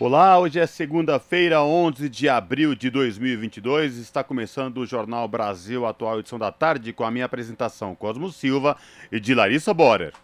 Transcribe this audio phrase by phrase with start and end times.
[0.00, 3.98] Olá, hoje é segunda-feira, 11 de abril de 2022.
[3.98, 8.78] Está começando o Jornal Brasil Atual, edição da tarde, com a minha apresentação Cosmo Silva
[9.12, 10.14] e de Larissa Borer.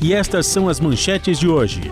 [0.00, 1.82] E estas são as manchetes de hoje.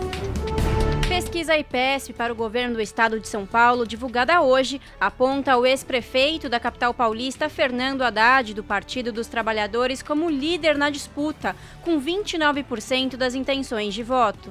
[1.07, 6.49] Pesquisa IPESP para o governo do estado de São Paulo, divulgada hoje, aponta o ex-prefeito
[6.49, 13.19] da capital paulista, Fernando Haddad, do Partido dos Trabalhadores, como líder na disputa, com 29%
[13.19, 14.51] das intenções de voto.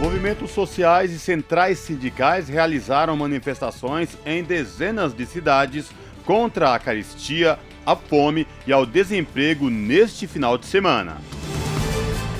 [0.00, 5.90] Movimentos sociais e centrais sindicais realizaram manifestações em dezenas de cidades
[6.24, 11.18] contra a caristia, a fome e ao desemprego neste final de semana.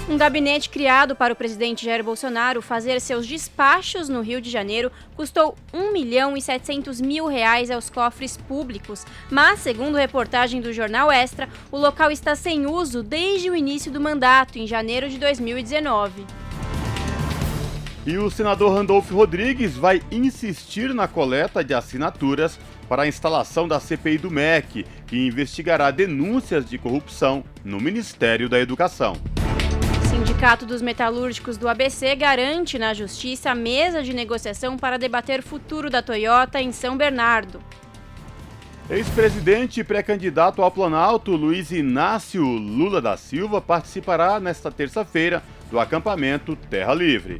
[0.08, 4.92] Um gabinete criado para o presidente Jair Bolsonaro fazer seus despachos no Rio de Janeiro
[5.16, 11.10] custou 1 milhão e 700 mil reais aos cofres públicos, mas, segundo reportagem do jornal
[11.10, 16.24] Extra, o local está sem uso desde o início do mandato, em janeiro de 2019.
[18.06, 23.78] E o senador Randolfo Rodrigues vai insistir na coleta de assinaturas para a instalação da
[23.78, 29.14] CPI do MEC, que investigará denúncias de corrupção no Ministério da Educação.
[30.02, 35.40] O Sindicato dos Metalúrgicos do ABC garante na Justiça a mesa de negociação para debater
[35.40, 37.60] o futuro da Toyota em São Bernardo.
[38.88, 46.56] Ex-presidente e pré-candidato ao Planalto, Luiz Inácio Lula da Silva, participará nesta terça-feira do acampamento
[46.56, 47.38] Terra Livre.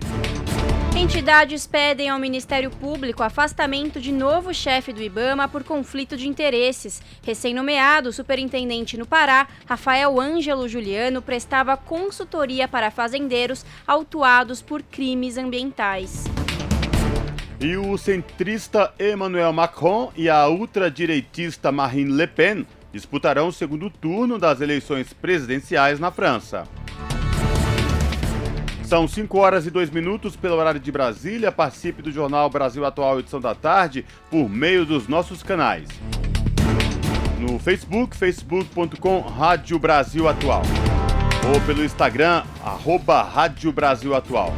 [0.99, 7.01] Entidades pedem ao Ministério Público afastamento de novo chefe do Ibama por conflito de interesses.
[7.23, 16.25] Recém-nomeado superintendente no Pará, Rafael Ângelo Juliano prestava consultoria para fazendeiros autuados por crimes ambientais.
[17.61, 24.37] E o centrista Emmanuel Macron e a ultradireitista Marine Le Pen disputarão o segundo turno
[24.37, 26.67] das eleições presidenciais na França.
[28.89, 31.53] São 5 horas e 2 minutos pelo horário de Brasília.
[31.53, 35.87] Participe do Jornal Brasil Atual, edição da tarde, por meio dos nossos canais.
[37.39, 40.63] No Facebook, facebook.com Rádio Brasil Atual.
[41.53, 44.55] Ou pelo Instagram, arroba Rádio Brasil Atual.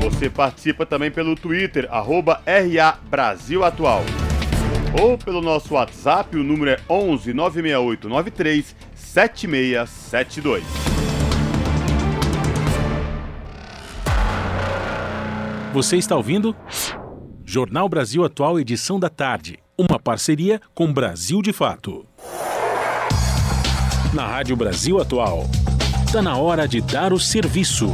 [0.00, 4.02] Você participa também pelo Twitter, arroba RA Brasil Atual.
[4.98, 10.81] Ou pelo nosso WhatsApp, o número é 11 968 93 7672.
[15.72, 16.54] Você está ouvindo?
[17.46, 19.58] Jornal Brasil Atual, edição da tarde.
[19.76, 22.06] Uma parceria com Brasil de Fato.
[24.12, 25.44] Na Rádio Brasil Atual.
[26.04, 27.86] Está na hora de dar o serviço.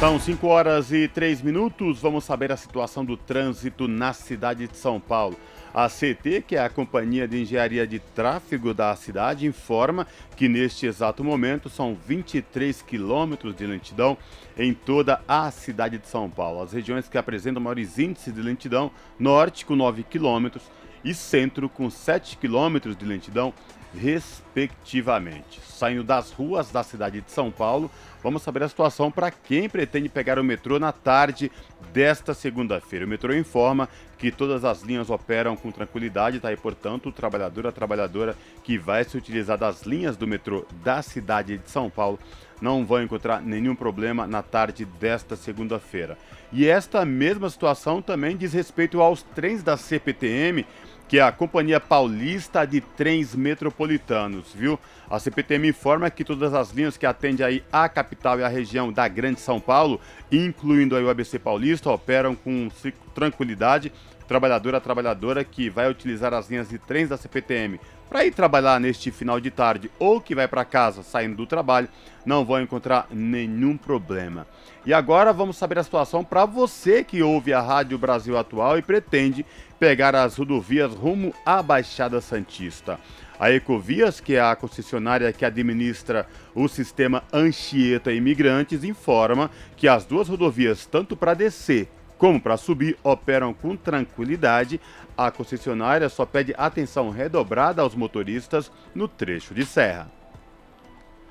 [0.00, 2.00] São 5 horas e 3 minutos.
[2.00, 5.36] Vamos saber a situação do trânsito na cidade de São Paulo.
[5.74, 10.06] A CT, que é a Companhia de Engenharia de Tráfego da cidade, informa
[10.36, 14.18] que neste exato momento são 23 quilômetros de lentidão
[14.58, 16.60] em toda a cidade de São Paulo.
[16.60, 20.62] As regiões que apresentam maiores índices de lentidão, norte com 9 quilômetros
[21.02, 23.54] e centro com 7 quilômetros de lentidão,
[23.94, 25.60] respectivamente.
[25.66, 27.90] Saindo das ruas da cidade de São Paulo,
[28.22, 31.50] vamos saber a situação para quem pretende pegar o metrô na tarde
[31.92, 33.04] desta segunda-feira.
[33.04, 33.88] O metrô informa
[34.18, 36.52] que todas as linhas operam com tranquilidade, tá?
[36.52, 41.02] E, portanto, o trabalhador, a trabalhadora que vai se utilizar das linhas do metrô da
[41.02, 42.18] cidade de São Paulo
[42.60, 46.16] não vão encontrar nenhum problema na tarde desta segunda-feira.
[46.52, 50.64] E esta mesma situação também diz respeito aos trens da CPTM,
[51.12, 54.80] que é a Companhia Paulista de Trens Metropolitanos, viu?
[55.10, 58.90] A CPTM informa que todas as linhas que atendem aí a capital e a região
[58.90, 60.00] da Grande São Paulo,
[60.32, 62.70] incluindo aí o ABC Paulista, operam com
[63.14, 63.92] tranquilidade.
[64.32, 68.80] Trabalhadora a trabalhadora que vai utilizar as linhas de trens da CPTM para ir trabalhar
[68.80, 71.86] neste final de tarde ou que vai para casa saindo do trabalho,
[72.24, 74.46] não vão encontrar nenhum problema.
[74.86, 78.82] E agora vamos saber a situação para você que ouve a Rádio Brasil Atual e
[78.82, 79.44] pretende
[79.78, 82.98] pegar as rodovias rumo à Baixada Santista.
[83.38, 90.06] A Ecovias, que é a concessionária que administra o sistema Anchieta Imigrantes, informa que as
[90.06, 91.90] duas rodovias, tanto para descer
[92.22, 94.80] como para subir, operam com tranquilidade.
[95.18, 100.08] A concessionária só pede atenção redobrada aos motoristas no trecho de serra.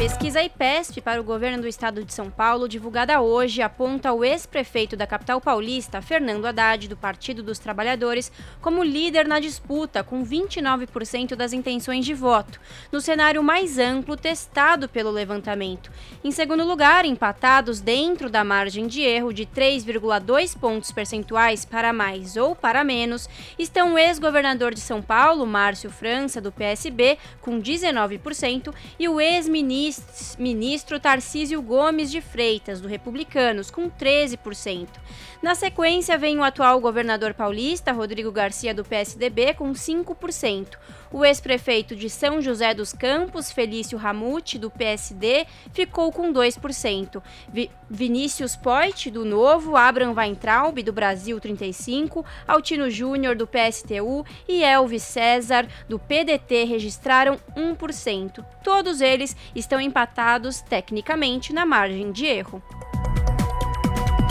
[0.00, 4.96] Pesquisa IPESP para o governo do estado de São Paulo, divulgada hoje, aponta o ex-prefeito
[4.96, 8.32] da capital paulista, Fernando Haddad, do Partido dos Trabalhadores,
[8.62, 12.58] como líder na disputa, com 29% das intenções de voto,
[12.90, 15.92] no cenário mais amplo testado pelo levantamento.
[16.24, 22.38] Em segundo lugar, empatados dentro da margem de erro de 3,2 pontos percentuais para mais
[22.38, 28.74] ou para menos, estão o ex-governador de São Paulo, Márcio França, do PSB, com 19%,
[28.98, 29.89] e o ex-ministro
[30.38, 34.88] ministro Tarcísio Gomes de Freitas, do Republicanos, com 13%.
[35.42, 40.76] Na sequência, vem o atual governador paulista, Rodrigo Garcia, do PSDB, com 5%.
[41.12, 47.20] O ex-prefeito de São José dos Campos, Felício Ramute, do PSD, ficou com 2%.
[47.52, 54.62] Vi Vinícius Poit, do Novo, Abraham Weintraub, do Brasil, 35%, Altino Júnior, do PSTU e
[54.62, 58.44] Elvis César, do PDT, registraram 1%.
[58.62, 62.62] Todos eles estão empatados tecnicamente na margem de erro.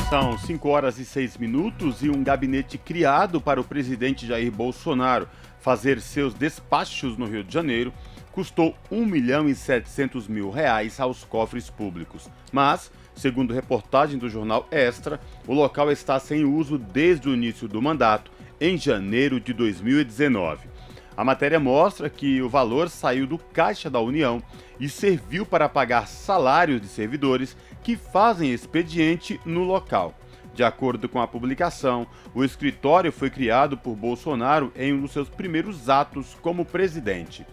[0.09, 5.27] São 5 horas e 6 minutos e um gabinete criado para o presidente Jair Bolsonaro
[5.69, 7.93] fazer seus despachos no Rio de Janeiro
[8.31, 12.27] custou 1 milhão e 700 mil reais aos cofres públicos.
[12.51, 17.79] Mas, segundo reportagem do jornal Extra, o local está sem uso desde o início do
[17.79, 20.67] mandato, em janeiro de 2019.
[21.15, 24.41] A matéria mostra que o valor saiu do Caixa da União
[24.79, 30.15] e serviu para pagar salários de servidores que fazem expediente no local.
[30.53, 35.29] De acordo com a publicação, o escritório foi criado por Bolsonaro em um dos seus
[35.29, 37.45] primeiros atos como presidente.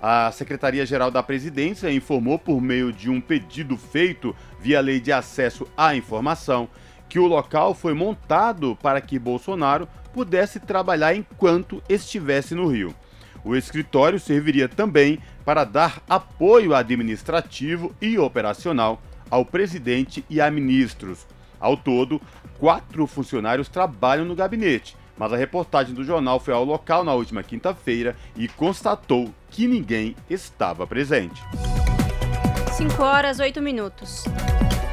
[0.00, 5.66] A Secretaria-Geral da Presidência informou, por meio de um pedido feito via Lei de Acesso
[5.76, 6.68] à Informação,
[7.08, 12.94] que o local foi montado para que Bolsonaro pudesse trabalhar enquanto estivesse no Rio.
[13.44, 19.00] O escritório serviria também para dar apoio administrativo e operacional
[19.30, 21.26] ao presidente e a ministros.
[21.58, 22.20] Ao todo,
[22.62, 27.42] quatro funcionários trabalham no gabinete, mas a reportagem do jornal foi ao local na última
[27.42, 31.42] quinta-feira e constatou que ninguém estava presente.
[32.70, 34.22] 5 horas 8 minutos.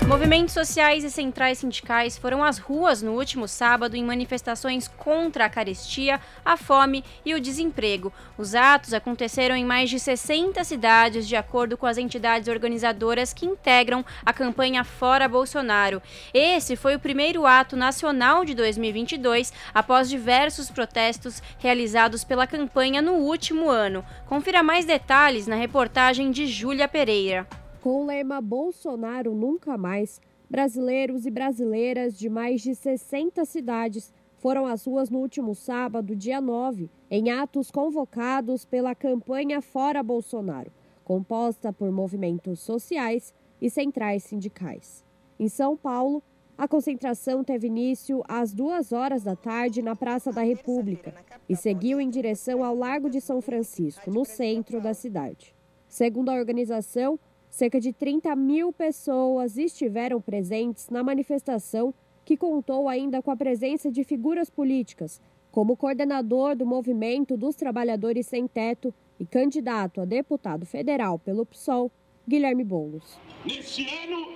[0.10, 5.50] Movimentos sociais e centrais sindicais foram às ruas no último sábado em manifestações contra a
[5.50, 8.12] carestia, a fome e o desemprego.
[8.36, 13.46] Os atos aconteceram em mais de 60 cidades, de acordo com as entidades organizadoras que
[13.46, 16.02] integram a campanha Fora Bolsonaro.
[16.34, 23.14] Esse foi o primeiro ato nacional de 2022, após diversos protestos realizados pela campanha no
[23.14, 24.04] último ano.
[24.26, 27.46] Confira mais detalhes na reportagem de Júlia Pereira.
[27.82, 30.20] Com o lema Bolsonaro Nunca Mais,
[30.50, 36.42] brasileiros e brasileiras de mais de 60 cidades foram às ruas no último sábado, dia
[36.42, 40.72] 9, em atos convocados pela campanha Fora Bolsonaro,
[41.06, 45.06] composta por movimentos sociais e centrais sindicais.
[45.40, 46.22] Em São Paulo,
[46.58, 51.14] a concentração teve início às duas horas da tarde na Praça da República
[51.48, 55.56] e seguiu em direção ao Largo de São Francisco, no centro da cidade.
[55.88, 57.18] Segundo a organização,
[57.50, 63.92] Cerca de 30 mil pessoas estiveram presentes na manifestação, que contou ainda com a presença
[63.92, 65.20] de figuras políticas,
[65.52, 71.92] como coordenador do Movimento dos Trabalhadores Sem Teto e candidato a deputado federal pelo PSOL,
[72.28, 73.20] Guilherme Boulos.
[73.44, 74.28] Neste ano,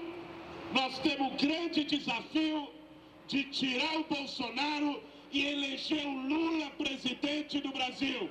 [0.74, 2.68] nós temos um grande desafio
[3.28, 5.00] de tirar o Bolsonaro
[5.32, 8.30] e eleger o Lula presidente do Brasil.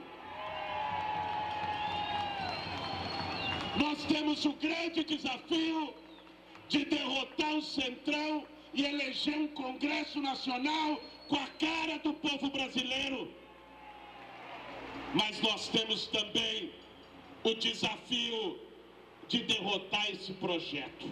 [3.76, 5.94] Nós temos o grande desafio
[6.68, 13.30] de derrotar o Centrão e eleger um Congresso Nacional com a cara do povo brasileiro.
[15.14, 16.70] Mas nós temos também
[17.44, 18.58] o desafio
[19.28, 21.08] de derrotar esse projeto.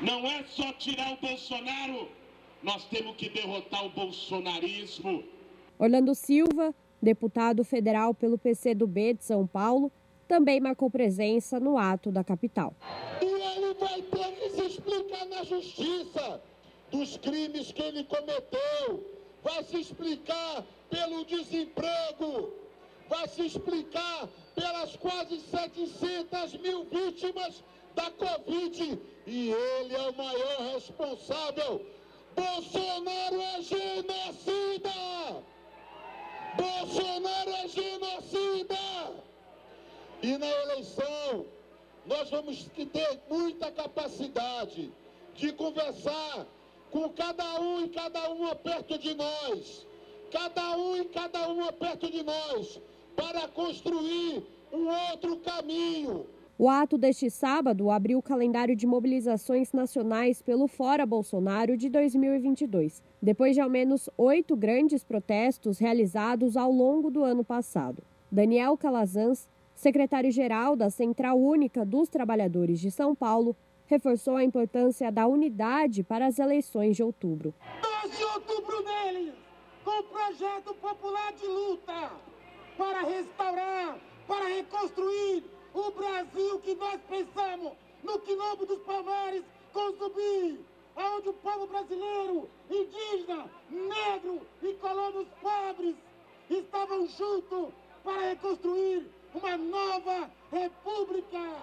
[0.00, 2.08] Não é só tirar o Bolsonaro,
[2.60, 5.22] nós temos que derrotar o bolsonarismo.
[5.78, 9.92] Orlando Silva, deputado federal pelo PCdoB de São Paulo,
[10.32, 12.74] também marcou presença no ato da capital.
[13.20, 16.40] E ele vai ter que se explicar na justiça
[16.90, 19.04] dos crimes que ele cometeu,
[19.42, 22.50] vai se explicar pelo desemprego,
[23.10, 27.62] vai se explicar pelas quase 700 mil vítimas
[27.94, 31.84] da Covid e ele é o maior responsável.
[32.34, 34.94] Bolsonaro é genocida!
[36.56, 39.31] Bolsonaro é genocida!
[40.22, 41.46] E na eleição,
[42.06, 44.92] nós vamos ter muita capacidade
[45.34, 46.46] de conversar
[46.90, 49.86] com cada um e cada uma perto de nós,
[50.30, 52.80] cada um e cada uma perto de nós,
[53.16, 56.26] para construir um outro caminho,
[56.58, 63.02] o ato deste sábado abriu o calendário de mobilizações nacionais pelo Fora Bolsonaro de 2022,
[63.20, 68.00] depois de ao menos oito grandes protestos realizados ao longo do ano passado.
[68.30, 69.48] Daniel Calazans,
[69.82, 76.26] secretário-geral da Central Única dos Trabalhadores de São Paulo, reforçou a importância da unidade para
[76.26, 77.52] as eleições de outubro.
[78.04, 79.34] 12 de outubro neles,
[79.84, 82.12] com o projeto popular de luta
[82.78, 83.98] para restaurar,
[84.28, 85.42] para reconstruir
[85.74, 87.72] o Brasil que nós pensamos
[88.04, 90.60] no quilombo dos Palmares com Zumbi,
[90.94, 95.96] onde o povo brasileiro, indígena, negro e colonos pobres
[96.48, 97.70] estavam juntos
[98.04, 101.56] para reconstruir uma nova república,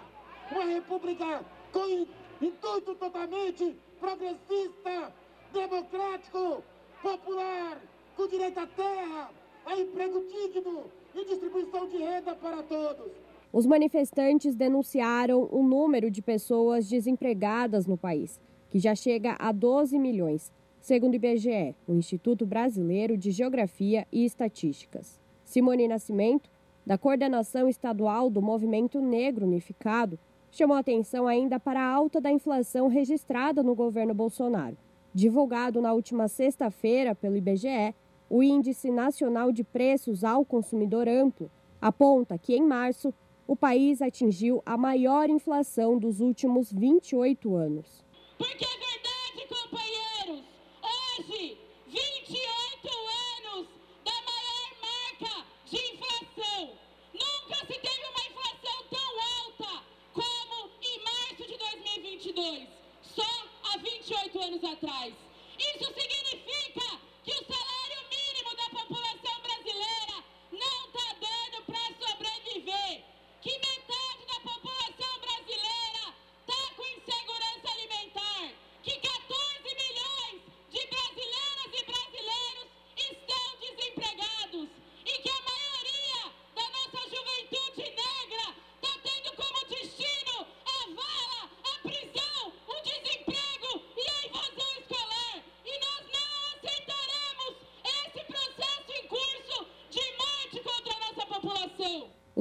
[0.52, 2.08] uma república com
[2.42, 5.14] intuito totalmente progressista,
[5.54, 6.64] democrático,
[7.02, 7.82] popular,
[8.16, 9.30] com direito à terra,
[9.66, 13.12] a emprego digno e distribuição de renda para todos.
[13.52, 19.98] Os manifestantes denunciaram o número de pessoas desempregadas no país, que já chega a 12
[19.98, 25.20] milhões, segundo o IBGE, o Instituto Brasileiro de Geografia e Estatísticas.
[25.44, 26.50] Simone Nascimento,
[26.89, 30.17] da coordenação estadual do Movimento Negro Unificado,
[30.50, 34.75] chamou atenção ainda para a alta da inflação registrada no governo Bolsonaro.
[35.13, 37.93] Divulgado na última sexta-feira pelo IBGE,
[38.27, 43.13] o Índice Nacional de Preços ao Consumidor Amplo aponta que, em março,
[43.46, 48.03] o país atingiu a maior inflação dos últimos 28 anos
[48.39, 50.43] é verdade, companheiros,
[50.84, 52.89] hoje, 28
[53.36, 53.67] anos
[54.03, 56.72] da maior marca de inflação.
[57.13, 62.67] Nunca se teve uma inflação tão alta como em março de 2022,
[63.01, 63.24] só
[63.63, 65.28] há 28 anos atrás.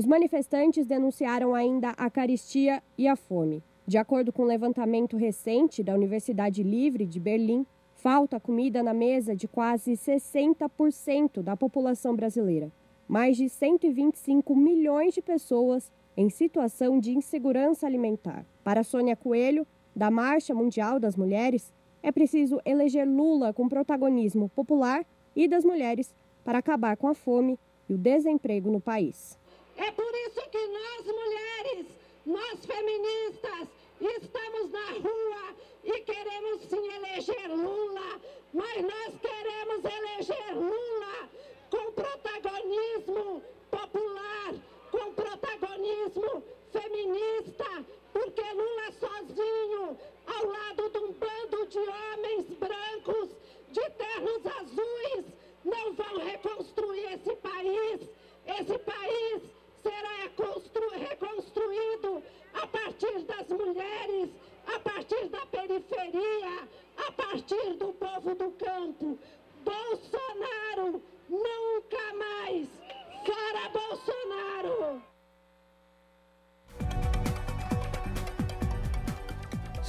[0.09, 3.63] Manifestantes denunciaram ainda a caristia e a fome.
[3.87, 9.37] De acordo com um levantamento recente da Universidade Livre de Berlim, falta comida na mesa
[9.37, 12.73] de quase 60% da população brasileira.
[13.07, 18.47] Mais de 125 milhões de pessoas em situação de insegurança alimentar.
[18.65, 21.73] Para Sônia Coelho, da Marcha Mundial das Mulheres,
[22.03, 25.05] é preciso eleger Lula com protagonismo popular
[25.37, 29.39] e das mulheres para acabar com a fome e o desemprego no país.
[29.79, 31.87] É por isso que nós mulheres,
[32.27, 33.69] nós feministas,
[34.01, 35.55] estamos na rua
[35.85, 38.21] e queremos sim eleger Lula,
[38.53, 41.29] mas nós queremos eleger Lula
[41.71, 44.55] com protagonismo popular,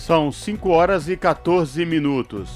[0.09, 2.49] São 5 horas e 14 minutos.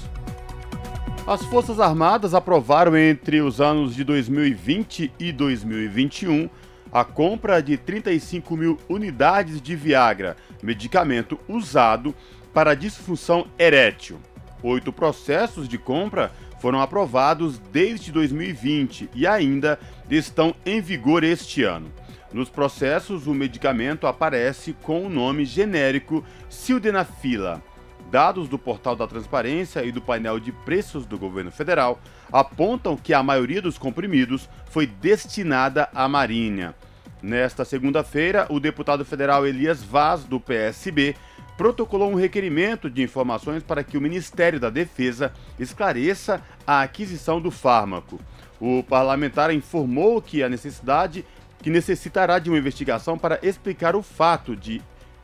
[1.24, 6.50] As Forças Armadas aprovaram entre os anos de 2020 e 2021
[6.90, 12.12] a compra de 35 mil unidades de Viagra, medicamento usado
[12.52, 14.18] para disfunção erétil.
[14.60, 19.78] Oito processos de compra foram aprovados desde 2020 e ainda
[20.10, 21.86] estão em vigor este ano.
[22.34, 27.62] Nos processos, o medicamento aparece com o nome genérico Sildenafila.
[28.10, 32.00] Dados do portal da Transparência e do painel de preços do governo federal
[32.32, 36.74] apontam que a maioria dos comprimidos foi destinada à Marinha.
[37.22, 41.14] Nesta segunda-feira, o deputado federal Elias Vaz, do PSB,
[41.56, 47.52] protocolou um requerimento de informações para que o Ministério da Defesa esclareça a aquisição do
[47.52, 48.18] fármaco.
[48.60, 51.24] O parlamentar informou que a necessidade
[51.64, 54.82] que necessitará de uma investigação para explicar o fato de,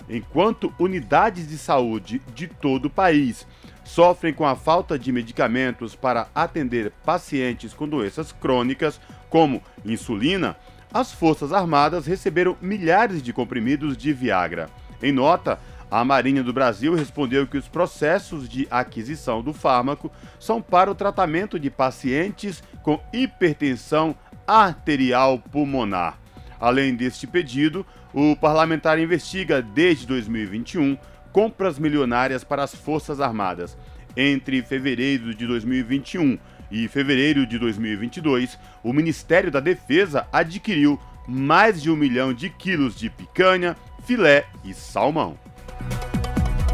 [0.08, 3.46] enquanto unidades de saúde de todo o país
[3.84, 10.56] sofrem com a falta de medicamentos para atender pacientes com doenças crônicas, como insulina,
[10.90, 14.70] as Forças Armadas receberam milhares de comprimidos de Viagra.
[15.02, 15.58] Em nota,
[15.90, 20.94] a Marinha do Brasil respondeu que os processos de aquisição do fármaco são para o
[20.94, 24.16] tratamento de pacientes com hipertensão
[24.46, 26.19] arterial pulmonar.
[26.60, 30.98] Além deste pedido, o parlamentar investiga desde 2021
[31.32, 33.78] compras milionárias para as Forças Armadas.
[34.16, 36.38] Entre fevereiro de 2021
[36.70, 42.96] e fevereiro de 2022, o Ministério da Defesa adquiriu mais de um milhão de quilos
[42.96, 45.38] de picanha, filé e salmão.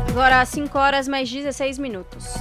[0.09, 2.35] Agora às 5 horas mais 16 minutos.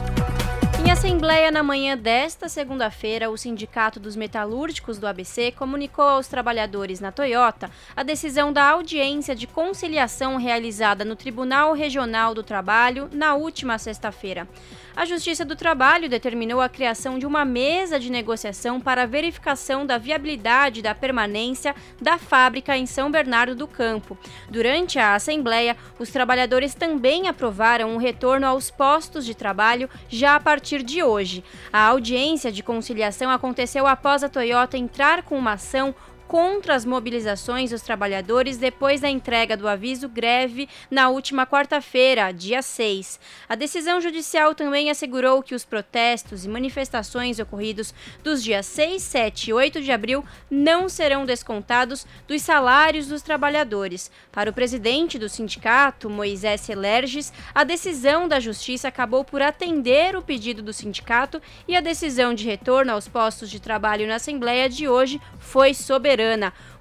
[0.96, 7.02] Em assembleia na manhã desta segunda-feira, o Sindicato dos Metalúrgicos do ABC comunicou aos trabalhadores
[7.02, 13.36] na Toyota a decisão da audiência de conciliação realizada no Tribunal Regional do Trabalho na
[13.36, 14.48] última sexta-feira
[14.96, 19.86] a Justiça do Trabalho determinou a criação de uma mesa de negociação para a verificação
[19.86, 24.18] da viabilidade da permanência da fábrica em São Bernardo do Campo.
[24.50, 30.36] Durante a Assembleia, os trabalhadores também aprovaram o um retorno aos postos de trabalho já
[30.36, 31.44] a partir de hoje.
[31.74, 35.94] A audiência de conciliação aconteceu após a Toyota entrar com uma ação
[36.28, 42.62] contra as mobilizações dos trabalhadores depois da entrega do aviso greve na última quarta-feira, dia
[42.62, 43.20] 6.
[43.48, 49.50] A decisão judicial também assegurou que os protestos e manifestações ocorridos dos dias 6, 7
[49.50, 54.10] e 8 de abril não serão descontados dos salários dos trabalhadores.
[54.32, 60.22] Para o presidente do sindicato, Moisés Celerges, a decisão da justiça acabou por atender o
[60.22, 64.88] pedido do sindicato e a decisão de retorno aos postos de trabalho na Assembleia de
[64.88, 66.15] hoje foi soberana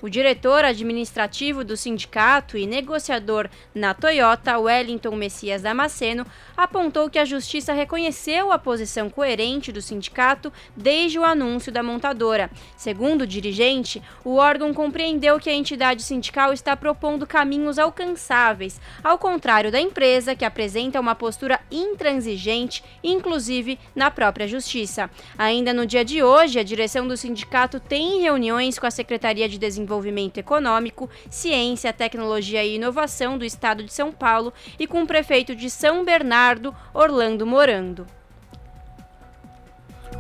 [0.01, 7.25] O diretor administrativo do sindicato e negociador na Toyota, Wellington Messias Damasceno, apontou que a
[7.25, 12.49] justiça reconheceu a posição coerente do sindicato desde o anúncio da montadora.
[12.77, 19.18] Segundo o dirigente, o órgão compreendeu que a entidade sindical está propondo caminhos alcançáveis, ao
[19.18, 25.11] contrário da empresa, que apresenta uma postura intransigente, inclusive na própria justiça.
[25.37, 29.58] Ainda no dia de hoje, a direção do sindicato tem reuniões com a Secretaria de
[29.58, 35.06] Desenvolvimento Desenvolvimento Econômico, Ciência, Tecnologia e Inovação do Estado de São Paulo e com o
[35.06, 38.06] prefeito de São Bernardo, Orlando Morando.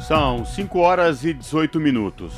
[0.00, 2.34] São 5 horas e 18 minutos.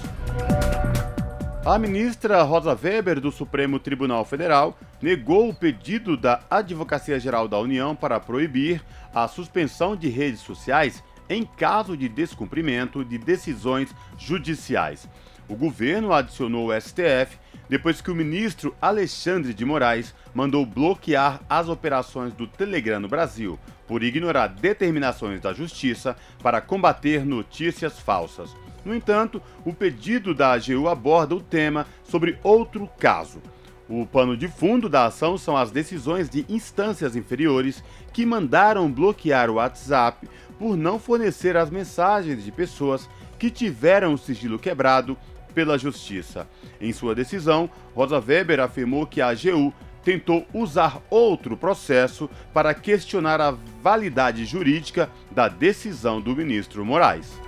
[1.64, 7.58] A ministra Rosa Weber, do Supremo Tribunal Federal, negou o pedido da Advocacia Geral da
[7.58, 15.08] União para proibir a suspensão de redes sociais em caso de descumprimento de decisões judiciais.
[15.48, 21.68] O governo adicionou o STF depois que o ministro Alexandre de Moraes mandou bloquear as
[21.68, 28.56] operações do Telegram no Brasil por ignorar determinações da justiça para combater notícias falsas.
[28.84, 33.40] No entanto, o pedido da AGU aborda o tema sobre outro caso.
[33.88, 39.48] O pano de fundo da ação são as decisões de instâncias inferiores que mandaram bloquear
[39.48, 40.28] o WhatsApp
[40.58, 45.16] por não fornecer as mensagens de pessoas que tiveram o sigilo quebrado
[45.56, 46.46] pela Justiça.
[46.78, 49.72] Em sua decisão, Rosa Weber afirmou que a AGU
[50.04, 57.40] tentou usar outro processo para questionar a validade jurídica da decisão do ministro Moraes.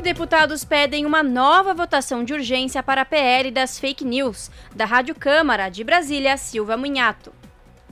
[0.00, 4.50] Deputados pedem uma nova votação de urgência para a PL das fake news.
[4.74, 7.32] Da Rádio Câmara de Brasília, Silva Munhato.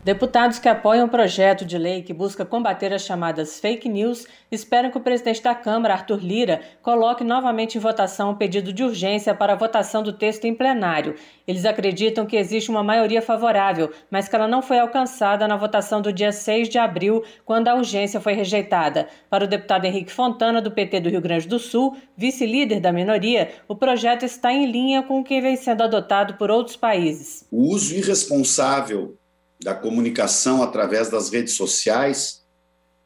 [0.02, 4.90] Deputados que apoiam o projeto de lei que busca combater as chamadas fake news esperam
[4.90, 9.34] que o presidente da Câmara, Arthur Lira, coloque novamente em votação o pedido de urgência
[9.34, 11.16] para a votação do texto em plenário.
[11.46, 16.00] Eles acreditam que existe uma maioria favorável, mas que ela não foi alcançada na votação
[16.00, 19.06] do dia 6 de abril, quando a urgência foi rejeitada.
[19.28, 23.50] Para o deputado Henrique Fontana, do PT do Rio Grande do Sul, vice-líder da minoria,
[23.68, 27.46] o projeto está em linha com o que vem sendo adotado por outros países.
[27.52, 29.19] O uso irresponsável
[29.62, 32.42] da comunicação através das redes sociais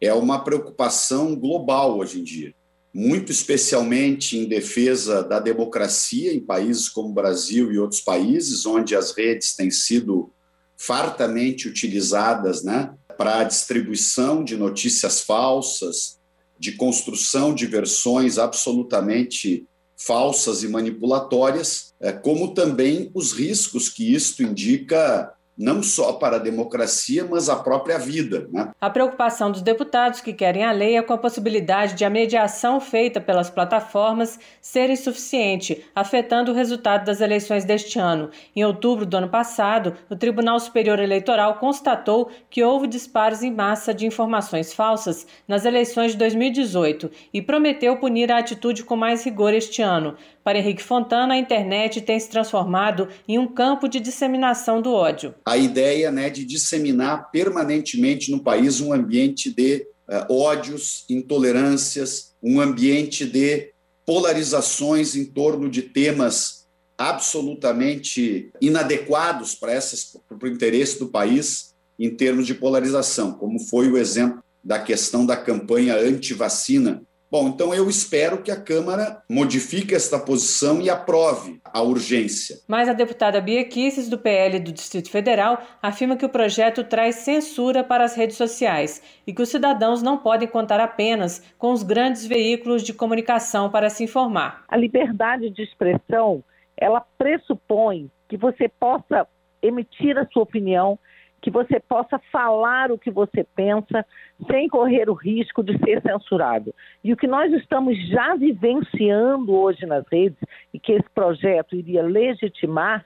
[0.01, 2.55] é uma preocupação global hoje em dia,
[2.93, 8.95] muito especialmente em defesa da democracia em países como o Brasil e outros países, onde
[8.95, 10.31] as redes têm sido
[10.77, 16.19] fartamente utilizadas né, para a distribuição de notícias falsas,
[16.59, 24.43] de construção de versões absolutamente falsas e manipulatórias, é, como também os riscos que isto
[24.43, 28.49] indica não só para a democracia, mas a própria vida.
[28.53, 28.71] Né?
[28.81, 32.81] A preocupação dos deputados que querem a lei é com a possibilidade de a mediação
[32.81, 38.31] feita pelas plataformas ser insuficiente, afetando o resultado das eleições deste ano.
[38.55, 43.95] Em outubro do ano passado, o Tribunal Superior Eleitoral constatou que houve disparos em massa
[43.95, 49.55] de informações falsas nas eleições de 2018 e prometeu punir a atitude com mais rigor
[49.55, 50.17] este ano.
[50.45, 55.35] Para Henrique Fontana, a internet tem se transformado em um campo de disseminação do ódio.
[55.47, 62.61] A ideia né, de disseminar permanentemente no país um ambiente de uh, ódios, intolerâncias, um
[62.61, 63.73] ambiente de
[64.05, 66.67] polarizações em torno de temas
[66.99, 73.91] absolutamente inadequados para, essas, para o interesse do país em termos de polarização, como foi
[73.91, 77.03] o exemplo da questão da campanha anti-vacina
[77.35, 82.59] Bom, então eu espero que a Câmara modifique esta posição e aprove a urgência.
[82.69, 87.17] Mas a deputada Bia Kisses, do PL do Distrito Federal, afirma que o projeto traz
[87.17, 91.83] censura para as redes sociais e que os cidadãos não podem contar apenas com os
[91.83, 94.63] grandes veículos de comunicação para se informar.
[94.69, 96.45] A liberdade de expressão,
[96.77, 99.27] ela pressupõe que você possa
[99.61, 100.97] emitir a sua opinião
[101.45, 104.03] que você possa falar o que você pensa
[104.51, 106.75] sem correr o risco de ser censurado.
[107.05, 110.39] E o que nós estamos já vivenciando hoje nas redes,
[110.73, 113.05] e que esse projeto iria legitimar,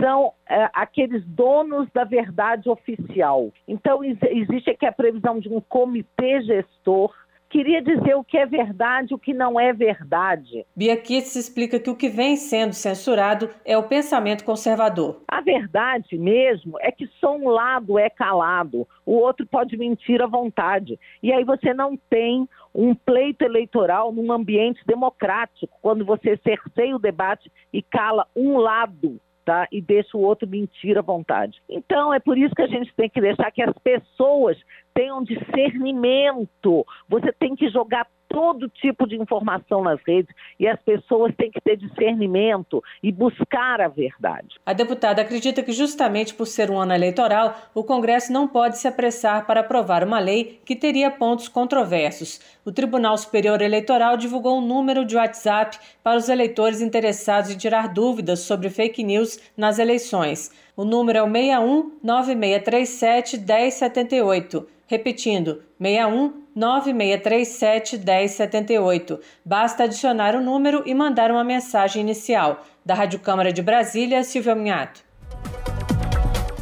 [0.00, 3.52] são é, aqueles donos da verdade oficial.
[3.68, 7.14] Então, existe aqui a previsão de um comitê gestor
[7.56, 10.66] queria dizer o que é verdade e o que não é verdade.
[10.76, 15.22] Bia Kitts explica que o que vem sendo censurado é o pensamento conservador.
[15.26, 20.26] A verdade mesmo é que só um lado é calado, o outro pode mentir à
[20.26, 21.00] vontade.
[21.22, 26.98] E aí você não tem um pleito eleitoral num ambiente democrático, quando você cerceia o
[26.98, 29.68] debate e cala um lado tá?
[29.70, 31.62] E deixa o outro mentir à vontade.
[31.70, 34.58] Então, é por isso que a gente tem que deixar que as pessoas
[34.96, 36.86] tenham discernimento.
[37.06, 41.60] Você tem que jogar todo tipo de informação nas redes e as pessoas têm que
[41.60, 44.56] ter discernimento e buscar a verdade.
[44.64, 48.88] A deputada acredita que, justamente por ser um ano eleitoral, o Congresso não pode se
[48.88, 52.40] apressar para aprovar uma lei que teria pontos controversos.
[52.64, 57.92] O Tribunal Superior Eleitoral divulgou um número de WhatsApp para os eleitores interessados em tirar
[57.92, 60.50] dúvidas sobre fake news nas eleições.
[60.76, 64.66] O número é o 61 9637 1078.
[64.86, 69.18] Repetindo, 61 9637 1078.
[69.42, 72.62] Basta adicionar o número e mandar uma mensagem inicial.
[72.84, 75.00] Da Rádio Câmara de Brasília, Silvia Minhato.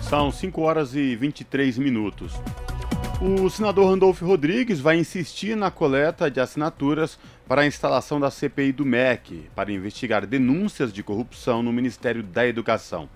[0.09, 2.35] São 5 horas e 23 minutos.
[3.21, 8.71] O senador Randolfo Rodrigues vai insistir na coleta de assinaturas para a instalação da CPI
[8.71, 13.09] do MEC, para investigar denúncias de corrupção no Ministério da Educação.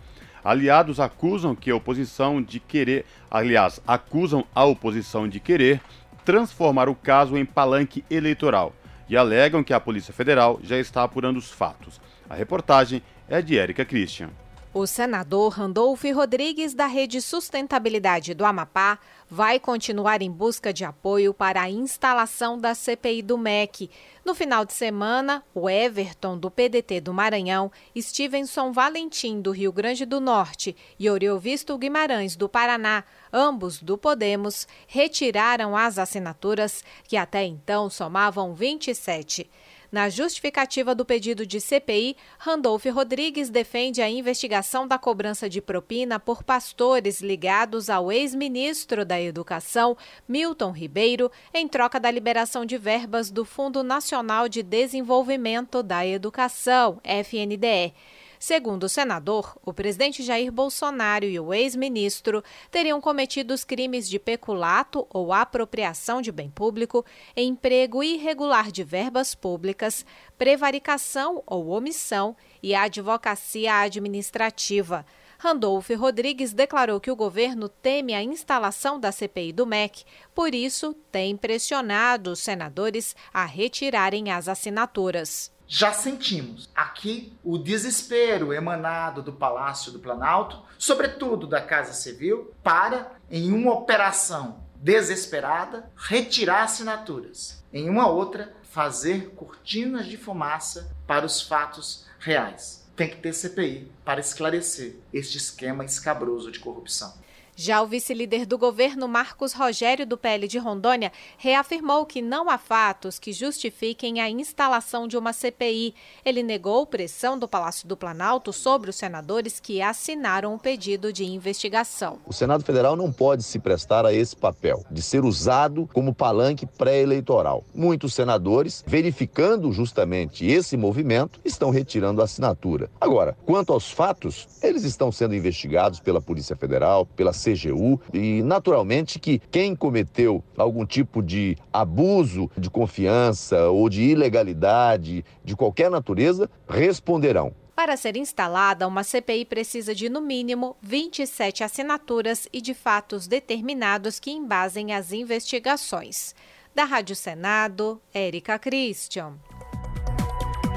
[0.42, 5.81] Aliados acusam que a oposição de querer, aliás, acusam a oposição de querer
[6.24, 8.74] transformar o caso em palanque eleitoral
[9.09, 12.01] e alegam que a Polícia Federal já está apurando os fatos.
[12.29, 14.31] A reportagem é de Érica Christian.
[14.74, 21.33] O senador Randolfo Rodrigues, da Rede Sustentabilidade do Amapá, vai continuar em busca de apoio
[21.33, 23.90] para a instalação da CPI do MEC.
[24.22, 30.04] No final de semana, o Everton, do PDT do Maranhão, Stevenson Valentim, do Rio Grande
[30.04, 37.42] do Norte e Oriovisto Guimarães, do Paraná, ambos do Podemos, retiraram as assinaturas, que até
[37.42, 39.48] então somavam 27.
[39.90, 46.20] Na justificativa do pedido de CPI, Randolph Rodrigues defende a investigação da cobrança de propina
[46.20, 49.96] por pastores ligados ao ex-ministro da Educação,
[50.29, 57.01] Milton Ribeiro, em troca da liberação de verbas do Fundo Nacional de Desenvolvimento da Educação,
[57.03, 57.94] FNDE.
[58.38, 64.18] Segundo o senador, o presidente Jair Bolsonaro e o ex-ministro teriam cometido os crimes de
[64.18, 67.05] peculato ou apropriação de bem público,
[67.37, 75.05] emprego irregular de verbas públicas, prevaricação ou omissão e advocacia administrativa.
[75.40, 80.94] Randolph Rodrigues declarou que o governo teme a instalação da CPI do MEC, por isso
[81.12, 85.57] tem pressionado os senadores a retirarem as assinaturas.
[85.68, 93.12] Já sentimos aqui o desespero emanado do Palácio do Planalto, sobretudo da Casa Civil, para,
[93.31, 97.62] em uma operação desesperada, retirar assinaturas.
[97.70, 102.88] Em uma outra, fazer cortinas de fumaça para os fatos reais.
[102.96, 107.12] Tem que ter CPI para esclarecer este esquema escabroso de corrupção.
[107.60, 112.56] Já o vice-líder do governo, Marcos Rogério do PL de Rondônia, reafirmou que não há
[112.56, 115.92] fatos que justifiquem a instalação de uma CPI.
[116.24, 121.24] Ele negou pressão do Palácio do Planalto sobre os senadores que assinaram o pedido de
[121.24, 122.20] investigação.
[122.24, 126.64] O Senado Federal não pode se prestar a esse papel de ser usado como palanque
[126.64, 127.64] pré-eleitoral.
[127.74, 132.88] Muitos senadores, verificando justamente esse movimento, estão retirando a assinatura.
[133.00, 139.18] Agora, quanto aos fatos, eles estão sendo investigados pela Polícia Federal, pela CGU e, naturalmente,
[139.18, 146.50] que quem cometeu algum tipo de abuso de confiança ou de ilegalidade de qualquer natureza
[146.68, 147.52] responderão.
[147.74, 154.18] Para ser instalada, uma CPI precisa de, no mínimo, 27 assinaturas e de fatos determinados
[154.18, 156.34] que embasem as investigações.
[156.74, 159.34] Da Rádio Senado, Érica Christian.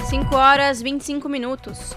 [0.09, 1.95] 5 horas 25 minutos.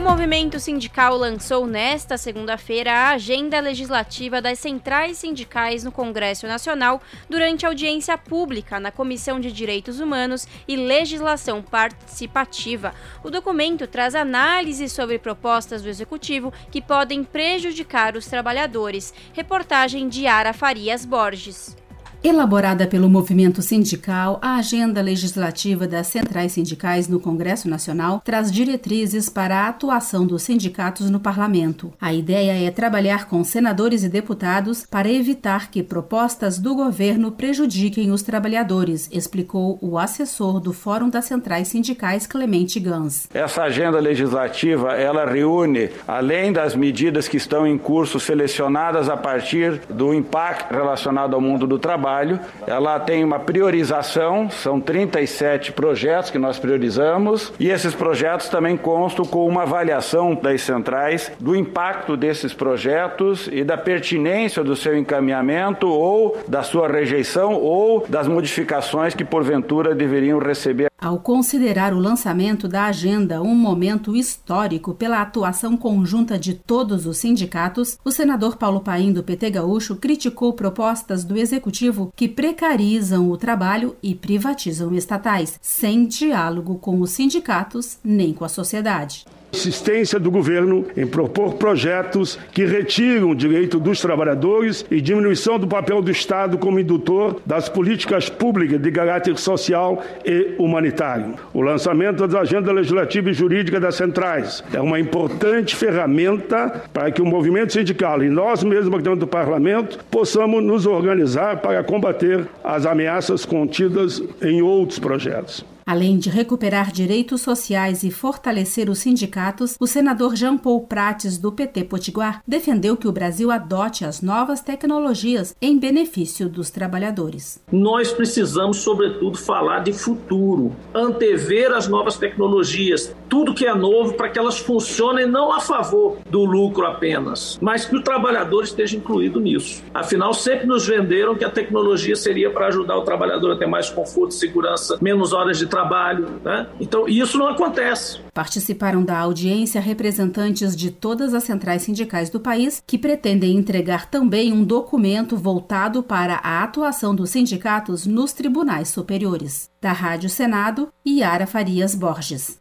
[0.00, 7.02] O movimento sindical lançou nesta segunda-feira a agenda legislativa das centrais sindicais no Congresso Nacional
[7.28, 12.94] durante audiência pública na Comissão de Direitos Humanos e Legislação Participativa.
[13.22, 19.12] O documento traz análises sobre propostas do Executivo que podem prejudicar os trabalhadores.
[19.34, 21.76] Reportagem de Ara Farias Borges.
[22.22, 29.30] Elaborada pelo movimento sindical, a agenda legislativa das centrais sindicais no Congresso Nacional traz diretrizes
[29.30, 31.90] para a atuação dos sindicatos no parlamento.
[31.98, 38.12] A ideia é trabalhar com senadores e deputados para evitar que propostas do governo prejudiquem
[38.12, 43.28] os trabalhadores, explicou o assessor do Fórum das Centrais Sindicais, Clemente Gans.
[43.32, 49.80] Essa agenda legislativa, ela reúne, além das medidas que estão em curso selecionadas a partir
[49.88, 52.40] do impacto relacionado ao mundo do trabalho, trabalho.
[52.66, 59.24] Ela tem uma priorização, são 37 projetos que nós priorizamos, e esses projetos também constam
[59.24, 65.88] com uma avaliação das centrais do impacto desses projetos e da pertinência do seu encaminhamento
[65.88, 70.90] ou da sua rejeição ou das modificações que porventura deveriam receber.
[71.00, 77.16] Ao considerar o lançamento da agenda um momento histórico pela atuação conjunta de todos os
[77.16, 83.36] sindicatos, o senador Paulo Paim do PT Gaúcho criticou propostas do executivo que precarizam o
[83.36, 90.30] trabalho e privatizam estatais, sem diálogo com os sindicatos nem com a sociedade insistência do
[90.30, 96.10] governo em propor projetos que retiram o direito dos trabalhadores e diminuição do papel do
[96.10, 101.34] Estado como indutor das políticas públicas de caráter social e humanitário.
[101.52, 107.22] O lançamento da agenda legislativa e jurídica das centrais é uma importante ferramenta para que
[107.22, 112.86] o movimento sindical e nós mesmos dentro do parlamento possamos nos organizar para combater as
[112.86, 115.64] ameaças contidas em outros projetos.
[115.90, 121.50] Além de recuperar direitos sociais e fortalecer os sindicatos, o senador Jean Paul Prates, do
[121.50, 127.60] PT Potiguar, defendeu que o Brasil adote as novas tecnologias em benefício dos trabalhadores.
[127.72, 134.28] Nós precisamos, sobretudo, falar de futuro, antever as novas tecnologias, tudo que é novo para
[134.28, 139.40] que elas funcionem não a favor do lucro apenas, mas que o trabalhador esteja incluído
[139.40, 139.82] nisso.
[139.92, 143.90] Afinal, sempre nos venderam que a tecnologia seria para ajudar o trabalhador a ter mais
[143.90, 146.40] conforto, segurança, menos horas de trabalho trabalho.
[146.44, 146.66] Né?
[146.78, 148.20] Então, isso não acontece.
[148.34, 154.52] Participaram da audiência representantes de todas as centrais sindicais do país, que pretendem entregar também
[154.52, 159.70] um documento voltado para a atuação dos sindicatos nos tribunais superiores.
[159.80, 162.60] Da Rádio Senado, Yara Farias Borges.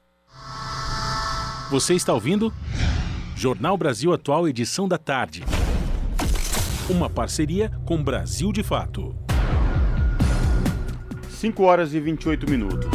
[1.69, 2.51] Você está ouvindo?
[3.35, 5.43] Jornal Brasil Atual, edição da tarde.
[6.89, 9.15] Uma parceria com Brasil de Fato.
[11.39, 12.89] 5 horas e 28 minutos.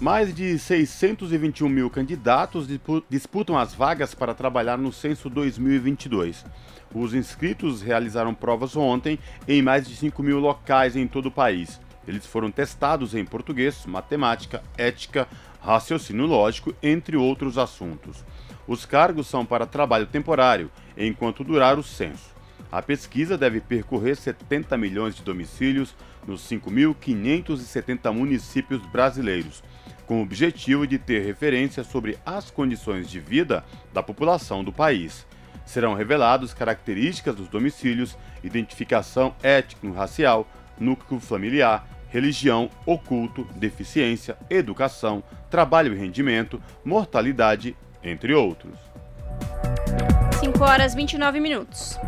[0.00, 2.68] Mais de 621 mil candidatos
[3.10, 6.46] disputam as vagas para trabalhar no censo 2022.
[6.94, 11.80] Os inscritos realizaram provas ontem em mais de 5 mil locais em todo o país.
[12.06, 15.26] Eles foram testados em português, matemática, ética,
[15.60, 18.24] raciocínio lógico, entre outros assuntos.
[18.68, 22.31] Os cargos são para trabalho temporário, enquanto durar o censo.
[22.72, 25.94] A pesquisa deve percorrer 70 milhões de domicílios
[26.26, 29.62] nos 5.570 municípios brasileiros,
[30.06, 35.26] com o objetivo de ter referência sobre as condições de vida da população do país.
[35.66, 45.98] Serão revelados características dos domicílios, identificação étnico-racial, núcleo familiar, religião, oculto, deficiência, educação, trabalho e
[45.98, 48.78] rendimento, mortalidade, entre outros.
[50.40, 51.98] 5 horas 29 minutos.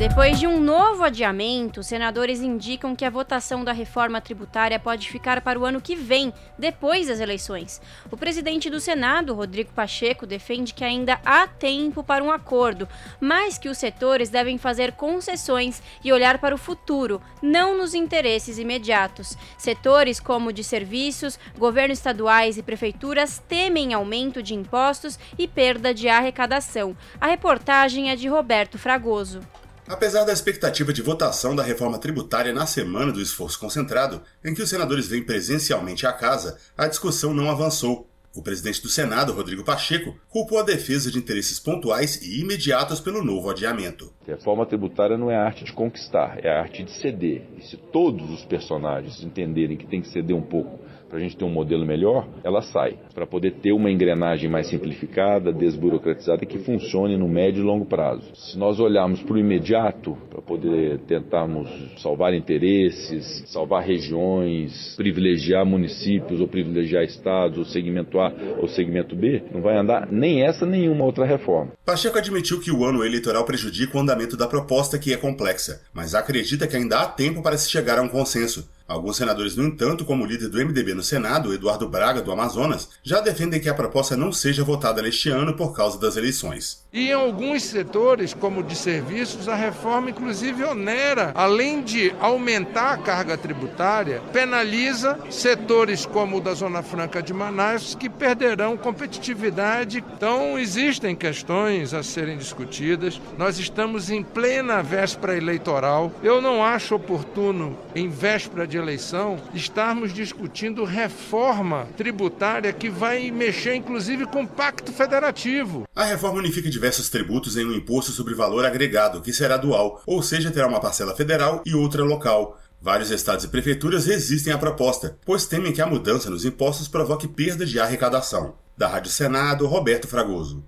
[0.00, 5.42] Depois de um novo adiamento, senadores indicam que a votação da reforma tributária pode ficar
[5.42, 7.82] para o ano que vem, depois das eleições.
[8.10, 12.88] O presidente do Senado, Rodrigo Pacheco, defende que ainda há tempo para um acordo,
[13.20, 18.56] mas que os setores devem fazer concessões e olhar para o futuro, não nos interesses
[18.56, 19.36] imediatos.
[19.58, 26.08] Setores como de serviços, governos estaduais e prefeituras temem aumento de impostos e perda de
[26.08, 26.96] arrecadação.
[27.20, 29.42] A reportagem é de Roberto Fragoso.
[29.90, 34.62] Apesar da expectativa de votação da reforma tributária na semana do esforço concentrado, em que
[34.62, 38.08] os senadores vêm presencialmente à casa, a discussão não avançou.
[38.32, 43.24] O presidente do Senado, Rodrigo Pacheco, culpou a defesa de interesses pontuais e imediatos pelo
[43.24, 44.12] novo adiamento.
[44.24, 47.42] Reforma tributária não é a arte de conquistar, é a arte de ceder.
[47.58, 50.78] E se todos os personagens entenderem que tem que ceder um pouco
[51.10, 54.68] para a gente ter um modelo melhor, ela sai, para poder ter uma engrenagem mais
[54.68, 58.22] simplificada, desburocratizada que funcione no médio e longo prazo.
[58.32, 61.68] Se nós olharmos para o imediato, para poder tentarmos
[62.00, 69.42] salvar interesses, salvar regiões, privilegiar municípios ou privilegiar estados, ou segmento A ou segmento B,
[69.52, 71.72] não vai andar nem essa nenhuma outra reforma.
[71.84, 76.14] Pacheco admitiu que o ano eleitoral prejudica o andamento da proposta, que é complexa, mas
[76.14, 78.70] acredita que ainda há tempo para se chegar a um consenso.
[78.90, 82.88] Alguns senadores, no entanto, como o líder do MDB no Senado, Eduardo Braga, do Amazonas,
[83.04, 86.84] já defendem que a proposta não seja votada neste ano por causa das eleições.
[86.92, 92.98] E em alguns setores, como de serviços, a reforma inclusive onera, além de aumentar a
[92.98, 100.04] carga tributária, penaliza setores como o da Zona Franca de Manaus, que perderão competitividade.
[100.16, 103.20] Então, existem questões a serem discutidas.
[103.38, 106.10] Nós estamos em plena véspera eleitoral.
[106.24, 113.74] Eu não acho oportuno, em véspera de eleição, estarmos discutindo reforma tributária que vai mexer
[113.74, 115.86] inclusive com o pacto federativo.
[115.94, 120.22] A reforma unifica diversos tributos em um imposto sobre valor agregado, que será dual, ou
[120.22, 122.58] seja, terá uma parcela federal e outra local.
[122.82, 127.28] Vários estados e prefeituras resistem à proposta, pois temem que a mudança nos impostos provoque
[127.28, 128.54] perda de arrecadação.
[128.76, 130.64] Da Rádio Senado, Roberto Fragoso.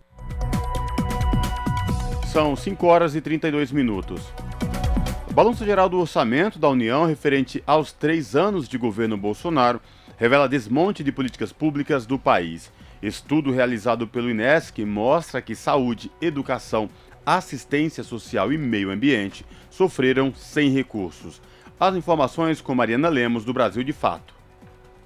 [2.30, 4.20] São 5 horas e 32 minutos.
[5.32, 9.80] Balanço Geral do Orçamento da União, referente aos três anos de governo Bolsonaro,
[10.18, 12.70] revela desmonte de políticas públicas do país.
[13.02, 16.90] Estudo realizado pelo INESC mostra que saúde, educação,
[17.24, 21.40] assistência social e meio ambiente sofreram sem recursos.
[21.80, 24.41] As informações com Mariana Lemos, do Brasil de Fato.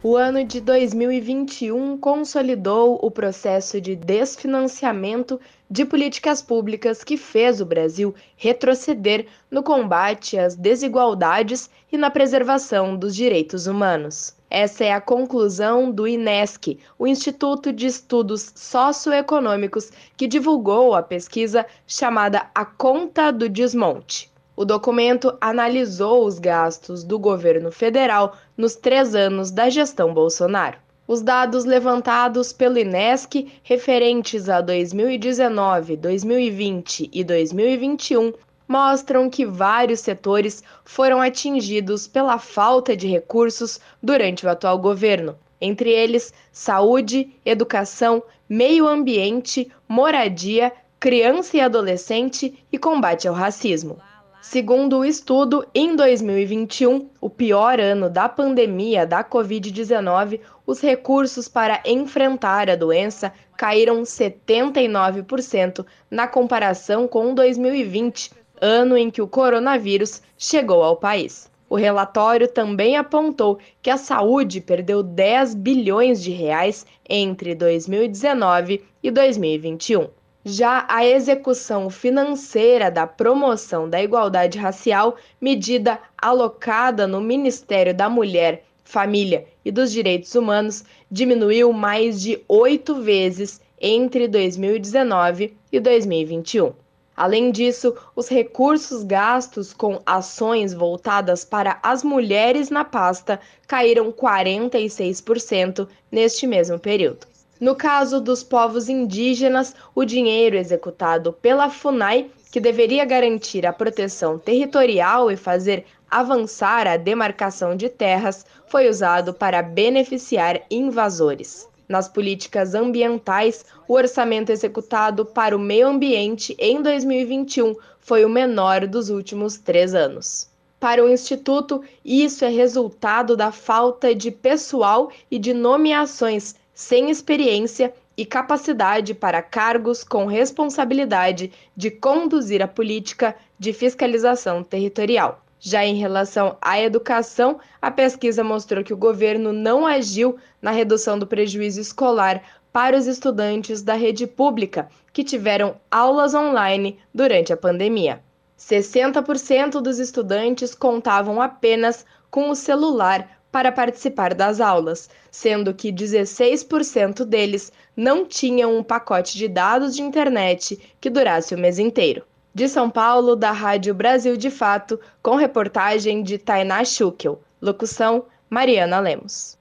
[0.03, 7.67] O ano de 2021 consolidou o processo de desfinanciamento de políticas públicas que fez o
[7.67, 14.37] Brasil retroceder no combate às desigualdades e na preservação dos direitos humanos.
[14.51, 21.65] Essa é a conclusão do INESC, o Instituto de Estudos Socioeconômicos, que divulgou a pesquisa
[21.87, 24.31] chamada A Conta do Desmonte.
[24.59, 30.79] O documento analisou os gastos do governo federal nos três anos da gestão Bolsonaro.
[31.07, 38.33] Os dados levantados pelo INESC referentes a 2019, 2020 e 2021
[38.67, 45.91] mostram que vários setores foram atingidos pela falta de recursos durante o atual governo, entre
[45.91, 53.99] eles saúde, educação, meio ambiente, moradia, criança e adolescente e combate ao racismo.
[54.49, 61.83] Segundo o estudo, em 2021, o pior ano da pandemia da Covid-19, os recursos para
[61.85, 68.31] enfrentar a doença caíram 79% na comparação com 2020,
[68.61, 71.51] ano em que o coronavírus chegou ao país.
[71.69, 79.11] O relatório também apontou que a saúde perdeu 10 bilhões de reais entre 2019 e
[79.11, 80.07] 2021.
[80.49, 88.63] Já a execução financeira da promoção da igualdade racial, medida alocada no Ministério da Mulher,
[88.85, 96.73] Família e dos Direitos Humanos, diminuiu mais de oito vezes entre 2019 e 2021.
[97.17, 105.89] Além disso, os recursos gastos com ações voltadas para as mulheres na pasta caíram 46%
[106.09, 107.27] neste mesmo período.
[107.59, 114.39] No caso dos povos indígenas, o dinheiro executado pela FUNAI, que deveria garantir a proteção
[114.39, 121.67] territorial e fazer avançar a demarcação de terras, foi usado para beneficiar invasores.
[121.89, 128.87] Nas políticas ambientais, o orçamento executado para o meio ambiente em 2021 foi o menor
[128.87, 130.51] dos últimos três anos.
[130.79, 137.95] Para o Instituto, isso é resultado da falta de pessoal e de nomeações sem experiência
[138.19, 145.43] e capacidade para cargos com responsabilidade de conduzir a política de fiscalização territorial.
[145.59, 151.19] Já em relação à educação, a pesquisa mostrou que o governo não agiu na redução
[151.19, 157.57] do prejuízo escolar para os estudantes da rede pública que tiveram aulas online durante a
[157.57, 158.23] pandemia.
[158.59, 167.25] 60% dos estudantes contavam apenas com o celular para participar das aulas, sendo que 16%
[167.25, 172.23] deles não tinham um pacote de dados de internet que durasse o mês inteiro.
[172.55, 177.41] De São Paulo, da Rádio Brasil de Fato, com reportagem de Tainá Schukel.
[177.59, 179.57] Locução: Mariana Lemos.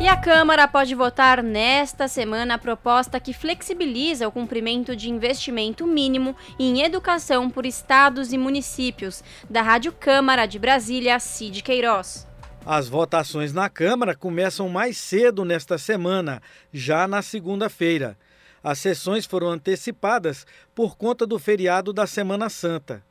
[0.00, 5.86] E a Câmara pode votar nesta semana a proposta que flexibiliza o cumprimento de investimento
[5.86, 9.22] mínimo em educação por estados e municípios.
[9.48, 12.27] Da Rádio Câmara de Brasília, Cid Queiroz.
[12.64, 16.42] As votações na Câmara começam mais cedo nesta semana,
[16.72, 18.18] já na segunda-feira.
[18.62, 23.02] As sessões foram antecipadas por conta do feriado da Semana Santa.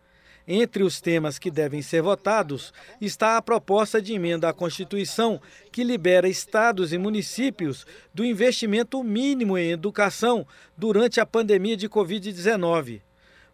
[0.48, 5.41] Entre os temas que devem ser votados está a proposta de emenda à Constituição
[5.72, 13.02] que libera estados e municípios do investimento mínimo em educação durante a pandemia de Covid-19.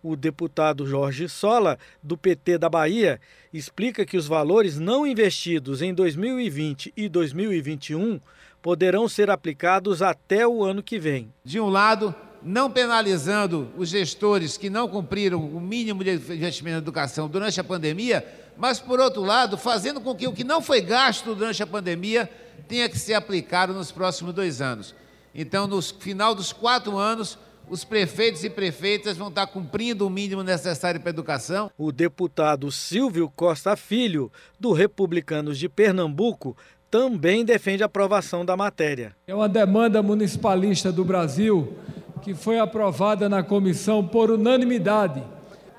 [0.03, 3.21] O deputado Jorge Sola, do PT da Bahia,
[3.53, 8.19] explica que os valores não investidos em 2020 e 2021
[8.61, 11.33] poderão ser aplicados até o ano que vem.
[11.45, 16.81] De um lado, não penalizando os gestores que não cumpriram o mínimo de investimento na
[16.81, 18.25] educação durante a pandemia,
[18.57, 22.29] mas, por outro lado, fazendo com que o que não foi gasto durante a pandemia
[22.67, 24.93] tenha que ser aplicado nos próximos dois anos.
[25.33, 27.37] Então, no final dos quatro anos,
[27.69, 31.71] os prefeitos e prefeitas vão estar cumprindo o mínimo necessário para a educação.
[31.77, 36.55] O deputado Silvio Costa Filho, do Republicanos de Pernambuco,
[36.91, 39.15] também defende a aprovação da matéria.
[39.25, 41.73] É uma demanda municipalista do Brasil
[42.21, 45.21] que foi aprovada na comissão por unanimidade,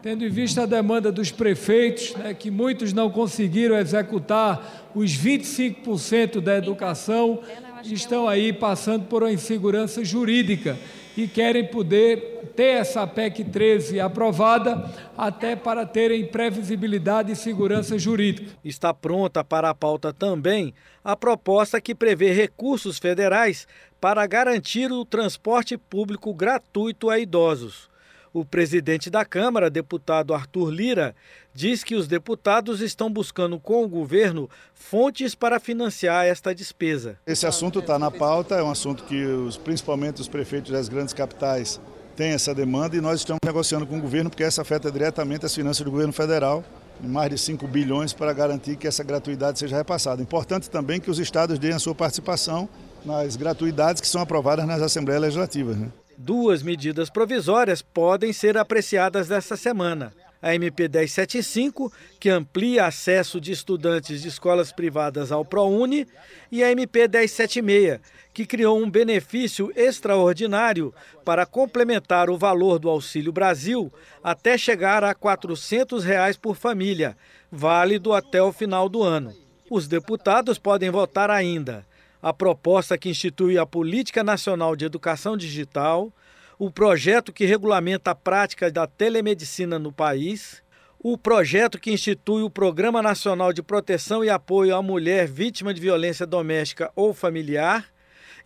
[0.02, 6.40] tendo em vista a demanda dos prefeitos, né, que muitos não conseguiram executar os 25%
[6.40, 7.40] da educação,
[7.84, 10.76] estão aí passando por uma insegurança jurídica
[11.16, 18.52] e querem poder ter essa PEC 13 aprovada até para terem previsibilidade e segurança jurídica.
[18.64, 23.66] Está pronta para a pauta também a proposta que prevê recursos federais
[24.00, 27.88] para garantir o transporte público gratuito a idosos.
[28.32, 31.14] O presidente da Câmara, deputado Arthur Lira,
[31.54, 37.16] diz que os deputados estão buscando com o governo fontes para financiar esta despesa.
[37.26, 41.14] Esse assunto está na pauta, é um assunto que os, principalmente os prefeitos das grandes
[41.14, 41.80] capitais
[42.16, 45.54] têm essa demanda e nós estamos negociando com o governo porque essa afeta diretamente as
[45.54, 46.64] finanças do governo federal
[47.02, 50.22] mais de 5 bilhões para garantir que essa gratuidade seja repassada.
[50.22, 52.68] Importante também que os estados deem a sua participação
[53.04, 55.76] nas gratuidades que são aprovadas nas Assembleias Legislativas.
[55.76, 55.88] Né?
[56.16, 60.12] Duas medidas provisórias podem ser apreciadas nesta semana.
[60.44, 61.90] A MP 1075,
[62.20, 66.06] que amplia acesso de estudantes de escolas privadas ao ProUni,
[66.52, 67.98] e a MP 1076,
[68.34, 70.92] que criou um benefício extraordinário
[71.24, 73.90] para complementar o valor do Auxílio Brasil
[74.22, 77.16] até chegar a 400 reais por família,
[77.50, 79.34] válido até o final do ano.
[79.70, 81.86] Os deputados podem votar ainda
[82.20, 86.12] a proposta que institui a Política Nacional de Educação Digital,
[86.58, 90.62] o projeto que regulamenta a prática da telemedicina no país,
[90.98, 95.80] o projeto que institui o Programa Nacional de Proteção e Apoio à Mulher Vítima de
[95.80, 97.86] Violência Doméstica ou Familiar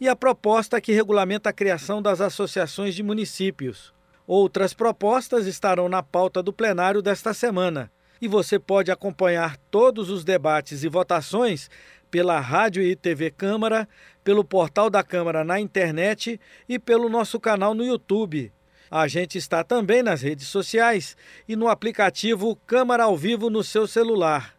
[0.01, 3.93] e a proposta que regulamenta a criação das associações de municípios.
[4.27, 7.91] Outras propostas estarão na pauta do plenário desta semana
[8.21, 11.71] e você pode acompanhar todos os debates e votações
[12.11, 13.89] pela Rádio e TV Câmara,
[14.25, 18.53] pelo portal da Câmara na internet e pelo nosso canal no YouTube.
[18.91, 23.87] A gente está também nas redes sociais e no aplicativo Câmara ao Vivo no seu
[23.87, 24.55] celular.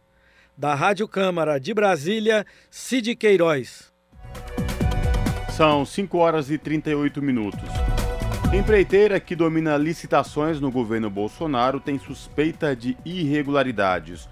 [0.56, 3.90] Da Rádio Câmara de Brasília, Cid Queiroz.
[5.56, 7.68] São 5 horas e 38 minutos.
[8.52, 14.28] Empreiteira que domina licitações no governo Bolsonaro tem suspeita de irregularidades.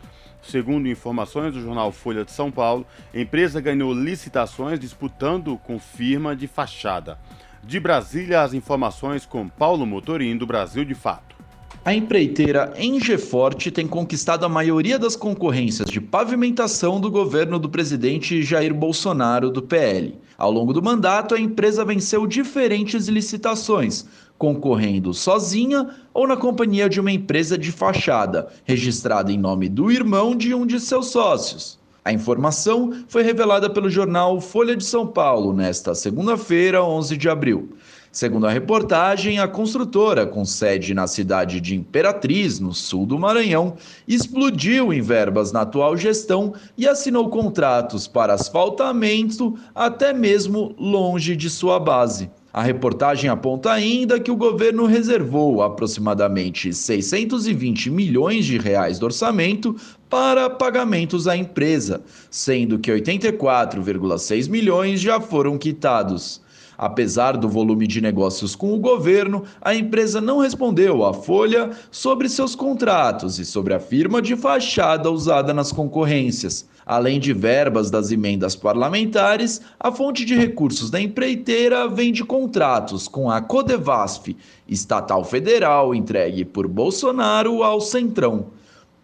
[0.51, 6.35] Segundo informações do jornal Folha de São Paulo, a empresa ganhou licitações disputando com firma
[6.35, 7.19] de fachada.
[7.63, 11.37] De Brasília, as informações com Paulo Motorim, do Brasil de Fato.
[11.85, 18.43] A empreiteira Engeforte tem conquistado a maioria das concorrências de pavimentação do governo do presidente
[18.43, 20.19] Jair Bolsonaro, do PL.
[20.39, 24.07] Ao longo do mandato, a empresa venceu diferentes licitações,
[24.39, 30.35] concorrendo sozinha ou na companhia de uma empresa de fachada, registrada em nome do irmão
[30.35, 31.79] de um de seus sócios.
[32.05, 37.77] A informação foi revelada pelo jornal Folha de São Paulo nesta segunda-feira, 11 de abril.
[38.11, 43.77] Segundo a reportagem, a construtora, com sede na cidade de Imperatriz, no sul do Maranhão,
[44.07, 51.51] explodiu em verbas na atual gestão e assinou contratos para asfaltamento até mesmo longe de
[51.51, 52.31] sua base.
[52.59, 59.77] A reportagem aponta ainda que o governo reservou aproximadamente 620 milhões de reais do orçamento
[60.11, 66.41] para pagamentos à empresa, sendo que 84,6 milhões já foram quitados.
[66.79, 72.29] Apesar do volume de negócios com o governo, a empresa não respondeu à Folha sobre
[72.29, 76.69] seus contratos e sobre a firma de fachada usada nas concorrências.
[76.87, 83.09] Além de verbas das emendas parlamentares, a fonte de recursos da empreiteira vem de contratos
[83.09, 84.37] com a Codevasf,
[84.69, 88.47] estatal federal entregue por Bolsonaro ao Centrão.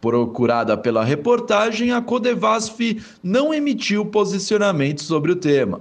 [0.00, 5.80] Procurada pela reportagem, a Codevasf não emitiu posicionamento sobre o tema.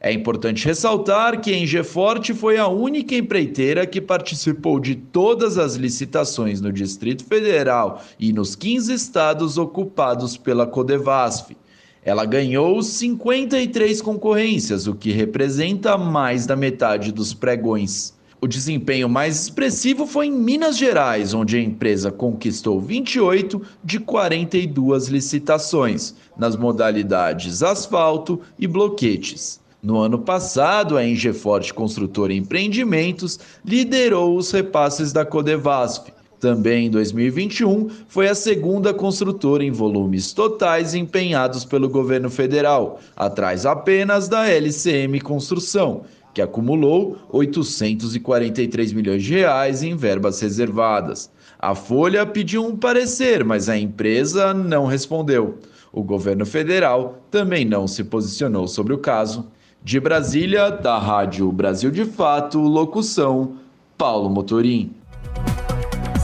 [0.00, 5.74] É importante ressaltar que a Engeforte foi a única empreiteira que participou de todas as
[5.74, 11.56] licitações no Distrito Federal e nos 15 estados ocupados pela Codevasf.
[12.04, 18.14] Ela ganhou 53 concorrências, o que representa mais da metade dos pregões.
[18.38, 25.08] O desempenho mais expressivo foi em Minas Gerais, onde a empresa conquistou 28 de 42
[25.08, 29.58] licitações, nas modalidades asfalto e bloquetes.
[29.86, 36.12] No ano passado, a Engeforte Construtora Empreendimentos liderou os repasses da Codevasf.
[36.40, 43.64] Também em 2021, foi a segunda construtora em volumes totais empenhados pelo governo federal, atrás
[43.64, 46.02] apenas da LCM Construção,
[46.34, 51.30] que acumulou 843 milhões de reais em verbas reservadas.
[51.60, 55.60] A Folha pediu um parecer, mas a empresa não respondeu.
[55.92, 59.46] O governo federal também não se posicionou sobre o caso.
[59.82, 63.58] De Brasília, da Rádio Brasil de Fato, locução
[63.96, 64.94] Paulo Motorim.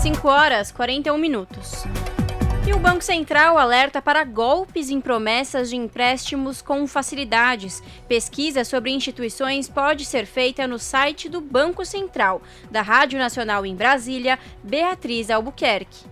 [0.02, 1.84] 5 horas 41 minutos.
[2.66, 7.82] E o Banco Central alerta para golpes em promessas de empréstimos com facilidades.
[8.08, 13.74] Pesquisa sobre instituições pode ser feita no site do Banco Central, da Rádio Nacional em
[13.74, 16.04] Brasília, Beatriz Albuquerque.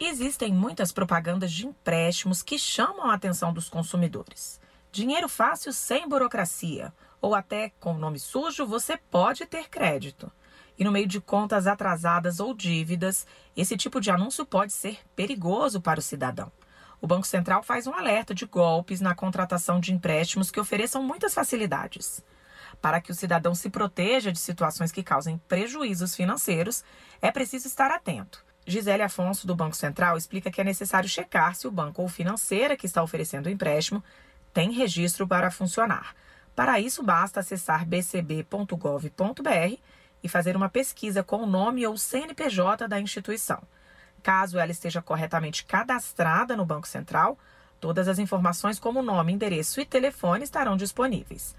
[0.00, 4.60] Existem muitas propagandas de empréstimos que chamam a atenção dos consumidores.
[4.94, 10.30] Dinheiro fácil sem burocracia, ou até com nome sujo, você pode ter crédito.
[10.78, 13.26] E no meio de contas atrasadas ou dívidas,
[13.56, 16.52] esse tipo de anúncio pode ser perigoso para o cidadão.
[17.00, 21.34] O Banco Central faz um alerta de golpes na contratação de empréstimos que ofereçam muitas
[21.34, 22.24] facilidades.
[22.80, 26.84] Para que o cidadão se proteja de situações que causem prejuízos financeiros,
[27.20, 28.44] é preciso estar atento.
[28.64, 32.76] Gisele Afonso, do Banco Central, explica que é necessário checar se o banco ou financeira
[32.76, 34.00] que está oferecendo o empréstimo
[34.54, 36.14] tem registro para funcionar.
[36.54, 39.78] Para isso, basta acessar bcb.gov.br
[40.22, 43.60] e fazer uma pesquisa com o nome ou CNPJ da instituição.
[44.22, 47.36] Caso ela esteja corretamente cadastrada no Banco Central,
[47.80, 51.54] todas as informações como nome, endereço e telefone estarão disponíveis.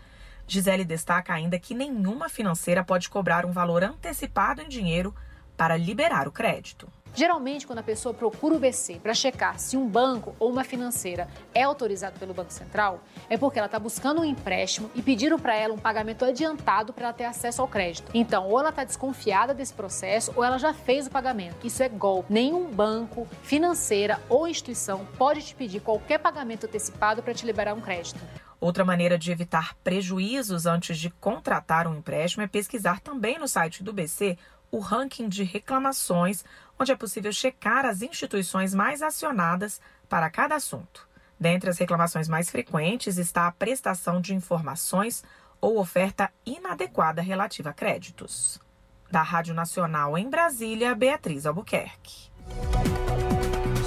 [0.47, 5.13] Gisele destaca ainda que nenhuma financeira pode cobrar um valor antecipado em dinheiro
[5.57, 6.91] para liberar o crédito.
[7.15, 11.29] Geralmente, quando a pessoa procura o BC para checar se um banco ou uma financeira
[11.53, 15.55] é autorizado pelo Banco Central, é porque ela está buscando um empréstimo e pediram para
[15.55, 18.11] ela um pagamento adiantado para ela ter acesso ao crédito.
[18.13, 21.65] Então, ou ela está desconfiada desse processo ou ela já fez o pagamento.
[21.65, 22.33] Isso é golpe.
[22.33, 27.81] Nenhum banco, financeira ou instituição pode te pedir qualquer pagamento antecipado para te liberar um
[27.81, 28.19] crédito.
[28.59, 33.83] Outra maneira de evitar prejuízos antes de contratar um empréstimo é pesquisar também no site
[33.83, 34.37] do BC
[34.71, 36.43] o ranking de reclamações,
[36.79, 41.07] onde é possível checar as instituições mais acionadas para cada assunto.
[41.39, 45.23] Dentre as reclamações mais frequentes está a prestação de informações
[45.59, 48.59] ou oferta inadequada relativa a créditos.
[49.11, 52.29] Da Rádio Nacional em Brasília, Beatriz Albuquerque.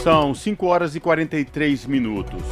[0.02, 2.42] São 5 horas e 43 minutos.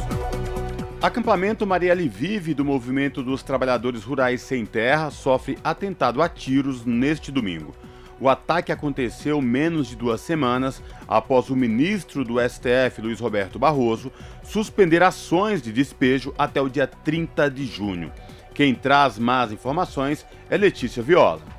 [1.01, 7.31] Acampamento Marielle Vive do Movimento dos Trabalhadores Rurais Sem Terra sofre atentado a tiros neste
[7.31, 7.75] domingo.
[8.19, 14.11] O ataque aconteceu menos de duas semanas após o ministro do STF, Luiz Roberto Barroso,
[14.43, 18.11] suspender ações de despejo até o dia 30 de junho.
[18.55, 21.57] Quem traz mais informações é Letícia Viola.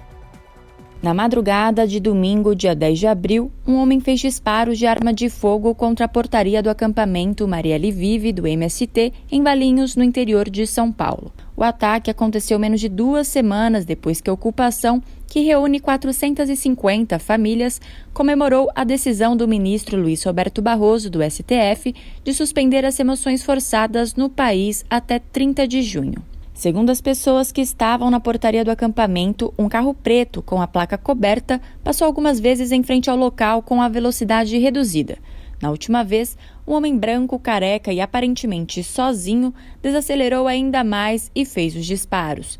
[1.01, 5.31] Na madrugada de domingo, dia 10 de abril, um homem fez disparos de arma de
[5.31, 10.67] fogo contra a portaria do acampamento Marielle Vive do MST em Valinhos, no interior de
[10.67, 11.33] São Paulo.
[11.57, 17.81] O ataque aconteceu menos de duas semanas depois que a ocupação, que reúne 450 famílias,
[18.15, 24.15] comemorou a decisão do ministro Luiz Roberto Barroso, do STF, de suspender as remoções forçadas
[24.15, 26.23] no país até 30 de junho.
[26.55, 30.99] Segundo as pessoas que estavam na portaria do acampamento, um carro preto com a placa
[30.99, 35.19] coberta passou algumas vezes em frente ao local com a velocidade reduzida.
[35.61, 41.77] Na última vez, um homem branco, careca e aparentemente sozinho desacelerou ainda mais e fez
[41.77, 42.59] os disparos.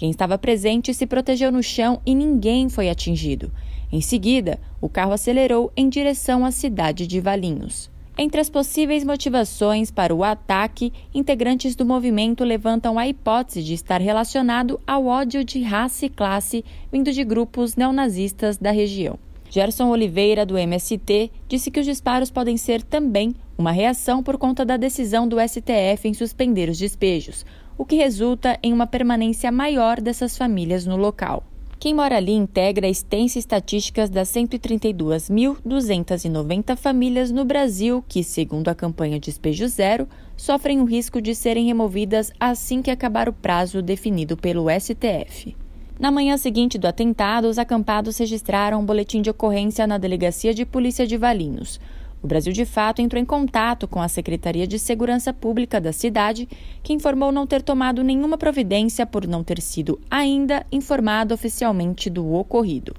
[0.00, 3.52] Quem estava presente se protegeu no chão e ninguém foi atingido.
[3.92, 7.90] Em seguida, o carro acelerou em direção à cidade de Valinhos.
[8.16, 14.00] Entre as possíveis motivações para o ataque, integrantes do movimento levantam a hipótese de estar
[14.00, 19.18] relacionado ao ódio de raça e classe vindo de grupos neonazistas da região.
[19.50, 24.64] Gerson Oliveira, do MST, disse que os disparos podem ser também uma reação por conta
[24.64, 27.44] da decisão do STF em suspender os despejos,
[27.80, 31.42] o que resulta em uma permanência maior dessas famílias no local.
[31.78, 39.18] Quem mora ali integra extensas estatísticas das 132.290 famílias no Brasil que, segundo a campanha
[39.18, 40.06] Despejo Zero,
[40.36, 45.56] sofrem o risco de serem removidas assim que acabar o prazo definido pelo STF.
[45.98, 50.66] Na manhã seguinte do atentado, os acampados registraram um boletim de ocorrência na Delegacia de
[50.66, 51.80] Polícia de Valinhos.
[52.22, 56.46] O Brasil de Fato entrou em contato com a Secretaria de Segurança Pública da cidade,
[56.82, 62.34] que informou não ter tomado nenhuma providência por não ter sido ainda informado oficialmente do
[62.34, 62.94] ocorrido.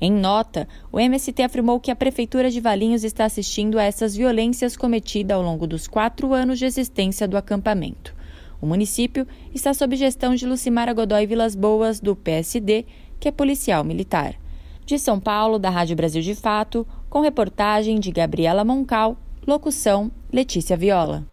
[0.00, 4.76] Em nota, o MST afirmou que a Prefeitura de Valinhos está assistindo a essas violências
[4.76, 8.14] cometidas ao longo dos quatro anos de existência do acampamento.
[8.60, 12.84] O município está sob gestão de Lucimara Godoy Vilas Boas, do PSD,
[13.18, 14.36] que é policial militar.
[14.84, 20.78] De São Paulo, da Rádio Brasil de Fato, com reportagem de Gabriela Moncal, locução Letícia
[20.78, 21.26] Viola.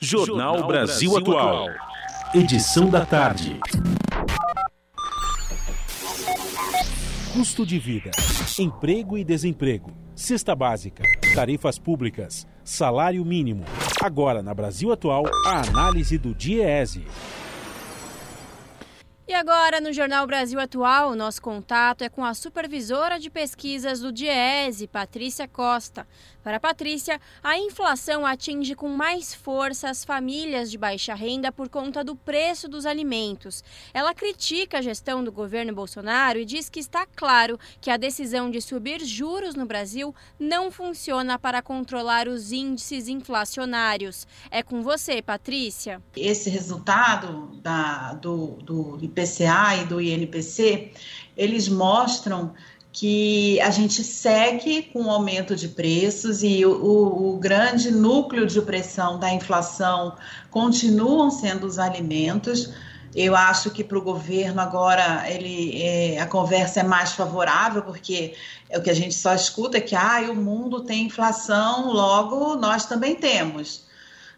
[0.00, 1.66] Jornal Brasil Atual.
[2.34, 3.60] Edição da tarde.
[7.34, 8.10] Custo de vida,
[8.58, 11.02] emprego e desemprego, cesta básica,
[11.34, 13.62] tarifas públicas, salário mínimo.
[14.02, 17.04] Agora, na Brasil Atual, a análise do DIEESE.
[19.28, 24.12] E agora, no Jornal Brasil Atual, nosso contato é com a supervisora de pesquisas do
[24.12, 26.06] DIESE, Patrícia Costa.
[26.46, 32.04] Para Patrícia, a inflação atinge com mais força as famílias de baixa renda por conta
[32.04, 33.64] do preço dos alimentos.
[33.92, 38.48] Ela critica a gestão do governo Bolsonaro e diz que está claro que a decisão
[38.48, 44.24] de subir juros no Brasil não funciona para controlar os índices inflacionários.
[44.48, 46.00] É com você, Patrícia.
[46.14, 50.92] Esse resultado da, do, do IPCA e do INPC,
[51.36, 52.54] eles mostram
[52.96, 58.58] que a gente segue com o aumento de preços e o, o, grande núcleo de
[58.62, 60.16] pressão da inflação
[60.50, 62.72] continuam sendo os alimentos.
[63.14, 68.34] Eu acho que para o governo agora ele, é, a conversa é mais favorável, porque
[68.70, 72.56] é o que a gente só escuta é que ah, o mundo tem inflação, logo
[72.56, 73.84] nós também temos.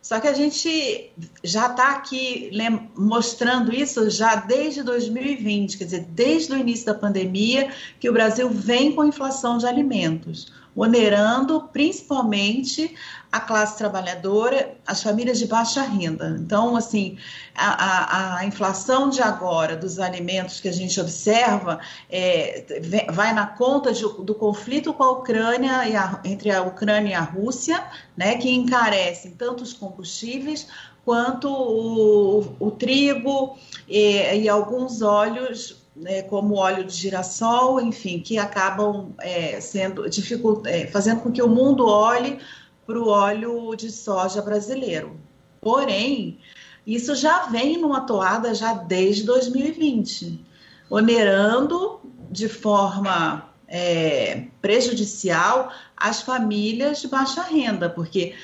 [0.00, 1.10] Só que a gente
[1.42, 2.50] já está aqui
[2.96, 8.48] mostrando isso já desde 2020, quer dizer, desde o início da pandemia, que o Brasil
[8.48, 12.94] vem com inflação de alimentos, onerando principalmente
[13.30, 16.36] a classe trabalhadora, as famílias de baixa renda.
[16.40, 17.18] Então, assim,
[17.54, 22.64] a, a, a inflação de agora dos alimentos que a gente observa é,
[23.12, 27.14] vai na conta de, do conflito com a Ucrânia e a, entre a Ucrânia e
[27.14, 27.84] a Rússia,
[28.16, 30.68] né, que encarecem tanto os combustíveis
[31.04, 33.58] quanto o, o trigo
[33.88, 40.66] e, e alguns óleos né, como óleo de girassol, enfim, que acabam é, sendo dificult...
[40.66, 42.38] É, fazendo com que o mundo olhe
[42.86, 45.18] para o óleo de soja brasileiro.
[45.60, 46.38] Porém,
[46.86, 50.44] isso já vem numa toada já desde 2020,
[50.88, 58.34] onerando de forma é, prejudicial as famílias de baixa renda, porque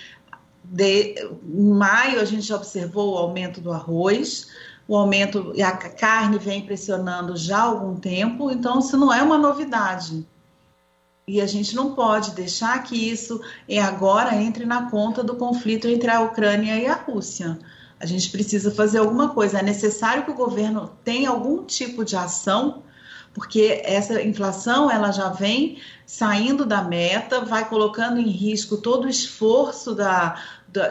[0.63, 4.49] de, em maio a gente observou o aumento do arroz,
[4.87, 9.23] o aumento e a carne vem pressionando já há algum tempo, então isso não é
[9.23, 10.27] uma novidade.
[11.27, 15.89] E a gente não pode deixar que isso é agora entre na conta do conflito
[15.89, 17.59] entre a Ucrânia e a Rússia.
[17.99, 19.61] A gente precisa fazer alguma coisa.
[19.61, 22.83] É necessário que o governo tenha algum tipo de ação,
[23.35, 29.09] porque essa inflação ela já vem saindo da meta, vai colocando em risco todo o
[29.09, 30.37] esforço da,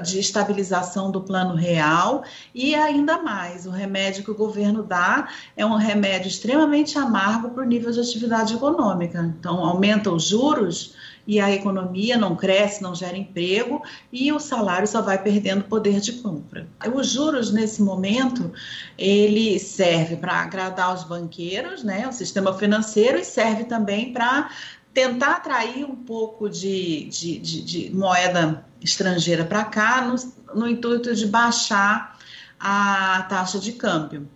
[0.01, 2.23] de estabilização do plano real
[2.53, 7.63] e ainda mais, o remédio que o governo dá é um remédio extremamente amargo para
[7.63, 9.33] o nível de atividade econômica.
[9.39, 10.95] Então, aumenta os juros
[11.25, 15.99] e a economia não cresce, não gera emprego e o salário só vai perdendo poder
[15.99, 16.67] de compra.
[16.93, 18.51] Os juros nesse momento
[18.97, 24.49] ele serve para agradar os banqueiros, né, o sistema financeiro e serve também para
[24.93, 30.15] tentar atrair um pouco de, de, de, de moeda estrangeira para cá no,
[30.53, 32.17] no intuito de baixar
[32.59, 34.27] a taxa de câmbio.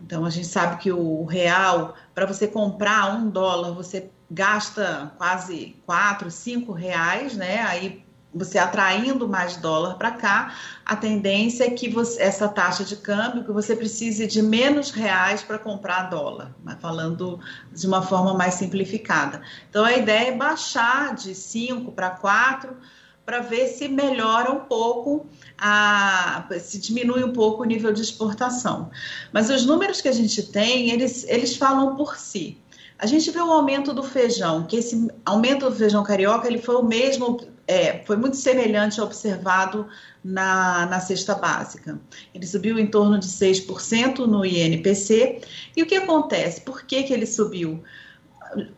[0.00, 5.76] Então a gente sabe que o real, para você comprar um dólar, você gasta quase
[5.86, 7.62] quatro, cinco reais, né?
[7.62, 8.04] Aí
[8.34, 10.54] você atraindo mais dólar para cá,
[10.84, 15.42] a tendência é que você, essa taxa de câmbio, que você precise de menos reais
[15.42, 17.38] para comprar dólar, falando
[17.72, 19.40] de uma forma mais simplificada.
[19.70, 22.76] Então a ideia é baixar de 5 para 4
[23.24, 28.90] para ver se melhora um pouco, a, se diminui um pouco o nível de exportação.
[29.32, 32.58] Mas os números que a gente tem, eles, eles falam por si.
[33.04, 36.76] A gente vê o aumento do feijão, que esse aumento do feijão carioca ele foi
[36.76, 39.86] o mesmo, é, foi muito semelhante ao observado
[40.24, 42.00] na, na cesta básica.
[42.32, 45.42] Ele subiu em torno de 6% no INPC.
[45.76, 46.62] E o que acontece?
[46.62, 47.84] Por que, que ele subiu?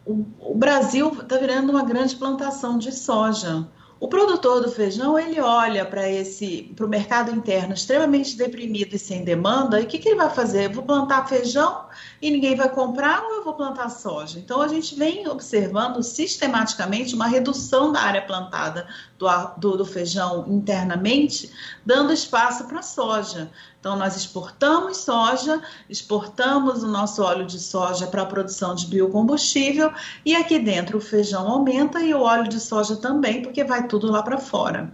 [0.05, 3.65] O, o Brasil está virando uma grande plantação de soja.
[3.99, 8.99] O produtor do feijão ele olha para esse para o mercado interno extremamente deprimido e
[8.99, 10.67] sem demanda e o que, que ele vai fazer?
[10.67, 11.87] Eu vou plantar feijão
[12.21, 14.39] e ninguém vai comprar ou eu vou plantar soja?
[14.39, 18.87] Então a gente vem observando sistematicamente uma redução da área plantada
[19.19, 19.27] do,
[19.57, 21.51] do, do feijão internamente,
[21.85, 23.51] dando espaço para a soja.
[23.87, 29.93] Então, nós exportamos soja, exportamos o nosso óleo de soja para a produção de biocombustível
[30.25, 34.11] e aqui dentro o feijão aumenta e o óleo de soja também, porque vai tudo
[34.11, 34.93] lá para fora.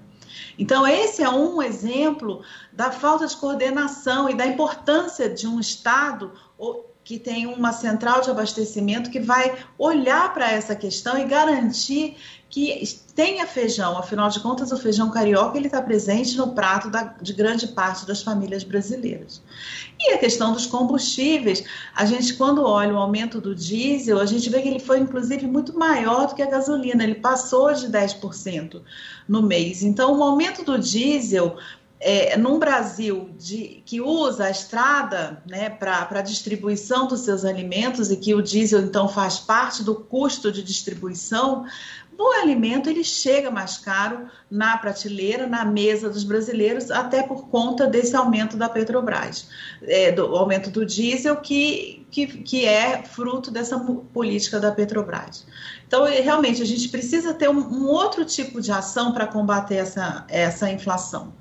[0.58, 6.30] Então, esse é um exemplo da falta de coordenação e da importância de um Estado
[7.02, 12.18] que tem uma central de abastecimento que vai olhar para essa questão e garantir
[12.52, 13.96] que tenha feijão.
[13.96, 18.06] Afinal de contas, o feijão carioca ele está presente no prato da, de grande parte
[18.06, 19.42] das famílias brasileiras.
[19.98, 21.64] E a questão dos combustíveis,
[21.96, 25.46] a gente quando olha o aumento do diesel, a gente vê que ele foi inclusive
[25.46, 27.02] muito maior do que a gasolina.
[27.02, 28.82] Ele passou de 10%
[29.26, 29.82] no mês.
[29.82, 31.56] Então, o aumento do diesel
[32.04, 38.10] é, num Brasil de, que usa a estrada né, para a distribuição dos seus alimentos
[38.10, 41.64] e que o diesel então faz parte do custo de distribuição,
[42.18, 47.86] o alimento ele chega mais caro na prateleira, na mesa dos brasileiros, até por conta
[47.86, 49.48] desse aumento da Petrobras,
[49.82, 53.78] é, do aumento do diesel, que, que, que é fruto dessa
[54.12, 55.46] política da Petrobras.
[55.86, 60.24] Então, realmente, a gente precisa ter um, um outro tipo de ação para combater essa,
[60.28, 61.32] essa inflação.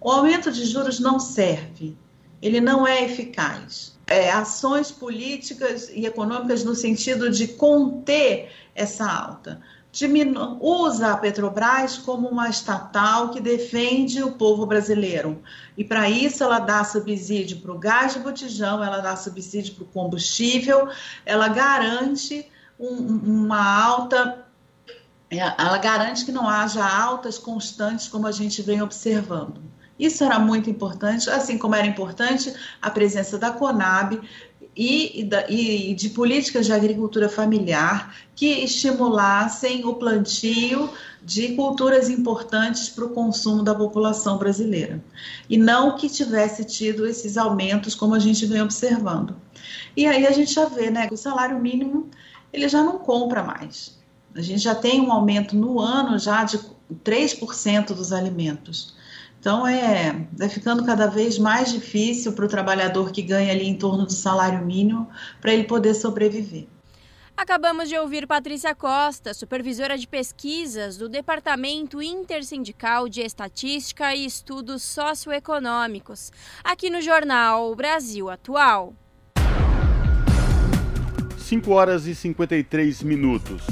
[0.00, 1.96] O aumento de juros não serve,
[2.40, 3.96] ele não é eficaz.
[4.08, 9.60] É, ações políticas e econômicas no sentido de conter essa alta.
[9.96, 15.42] Diminu usa a Petrobras como uma estatal que defende o povo brasileiro.
[15.74, 19.84] E para isso ela dá subsídio para o gás de botijão, ela dá subsídio para
[19.84, 20.90] o combustível,
[21.24, 22.46] ela garante
[22.78, 24.46] um, uma alta
[25.30, 29.62] é, ela garante que não haja altas constantes como a gente vem observando.
[29.98, 34.20] Isso era muito importante, assim como era importante a presença da Conab
[34.76, 40.90] e, e, de políticas de agricultura familiar que estimulassem o plantio
[41.22, 45.02] de culturas importantes para o consumo da população brasileira.
[45.48, 49.34] E não que tivesse tido esses aumentos como a gente vem observando.
[49.96, 52.10] E aí a gente já vê, né, que o salário mínimo
[52.52, 53.98] ele já não compra mais.
[54.34, 56.60] A gente já tem um aumento no ano já de
[57.02, 58.94] 3% dos alimentos.
[59.40, 63.76] Então é, é ficando cada vez mais difícil para o trabalhador que ganha ali em
[63.76, 65.08] torno do salário mínimo
[65.40, 66.66] para ele poder sobreviver.
[67.36, 74.82] Acabamos de ouvir Patrícia Costa, supervisora de pesquisas do Departamento Intersindical de Estatística e Estudos
[74.82, 76.32] Socioeconômicos,
[76.64, 78.94] aqui no jornal Brasil Atual.
[81.36, 83.62] 5 horas e 53 minutos.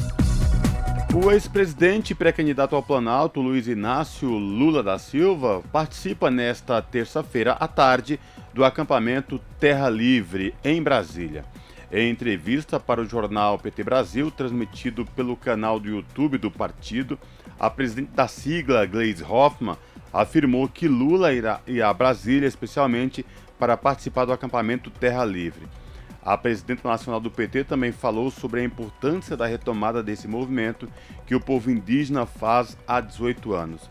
[1.15, 7.69] O ex-presidente e pré-candidato ao Planalto, Luiz Inácio Lula da Silva, participa nesta terça-feira à
[7.69, 8.19] tarde
[8.53, 11.45] do acampamento Terra Livre, em Brasília.
[11.93, 17.17] Em entrevista para o jornal PT Brasil, transmitido pelo canal do YouTube do partido,
[17.61, 19.79] a presidente da sigla, Gleisi Hoffmann,
[20.13, 23.25] afirmou que Lula irá a Brasília especialmente
[23.57, 25.65] para participar do acampamento Terra Livre.
[26.25, 30.89] A presidente nacional do PT também falou sobre a importância da retomada desse movimento
[31.27, 33.91] que o povo indígena faz há 18 anos.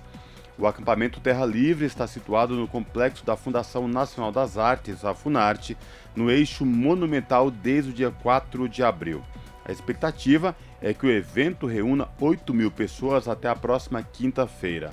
[0.58, 5.78] O acampamento Terra Livre está situado no complexo da Fundação Nacional das Artes, a Funarte,
[6.16, 9.22] no eixo monumental desde o dia 4 de abril.
[9.64, 14.92] A expectativa é que o evento reúna 8 mil pessoas até a próxima quinta-feira.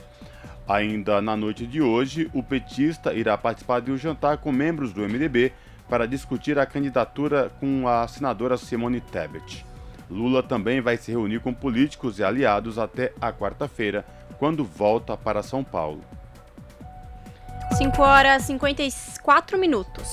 [0.68, 5.01] Ainda na noite de hoje, o petista irá participar de um jantar com membros do
[5.01, 5.53] MDB
[5.91, 9.66] para discutir a candidatura com a senadora Simone Tebet.
[10.09, 14.05] Lula também vai se reunir com políticos e aliados até a quarta-feira,
[14.38, 16.03] quando volta para São Paulo.
[17.76, 20.09] 5 horas e 54 minutos.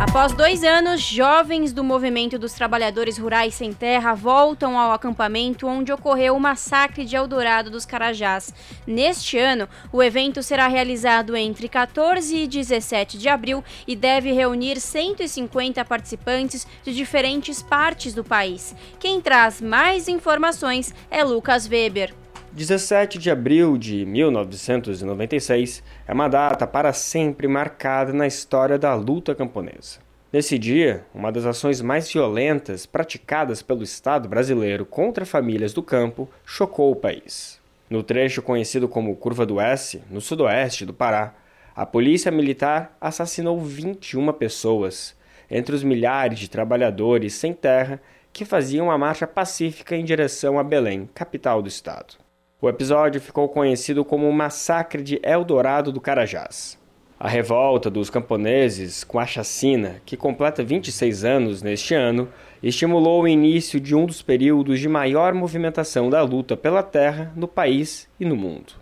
[0.00, 5.92] Após dois anos, jovens do Movimento dos Trabalhadores Rurais Sem Terra voltam ao acampamento onde
[5.92, 8.54] ocorreu o massacre de Eldorado dos Carajás.
[8.86, 14.80] Neste ano, o evento será realizado entre 14 e 17 de abril e deve reunir
[14.80, 18.76] 150 participantes de diferentes partes do país.
[19.00, 22.14] Quem traz mais informações é Lucas Weber.
[22.58, 29.32] 17 de abril de 1996 é uma data para sempre marcada na história da luta
[29.32, 30.00] camponesa.
[30.32, 36.28] Nesse dia, uma das ações mais violentas praticadas pelo Estado brasileiro contra famílias do campo
[36.44, 37.60] chocou o país.
[37.88, 41.34] No trecho conhecido como Curva do S, no sudoeste do Pará,
[41.76, 45.14] a polícia militar assassinou 21 pessoas,
[45.48, 48.02] entre os milhares de trabalhadores sem terra
[48.32, 52.26] que faziam uma marcha pacífica em direção a Belém, capital do estado.
[52.60, 56.76] O episódio ficou conhecido como o Massacre de Eldorado do Carajás.
[57.16, 62.28] A revolta dos camponeses com a chacina, que completa 26 anos neste ano,
[62.60, 67.46] estimulou o início de um dos períodos de maior movimentação da luta pela terra no
[67.46, 68.72] país e no mundo.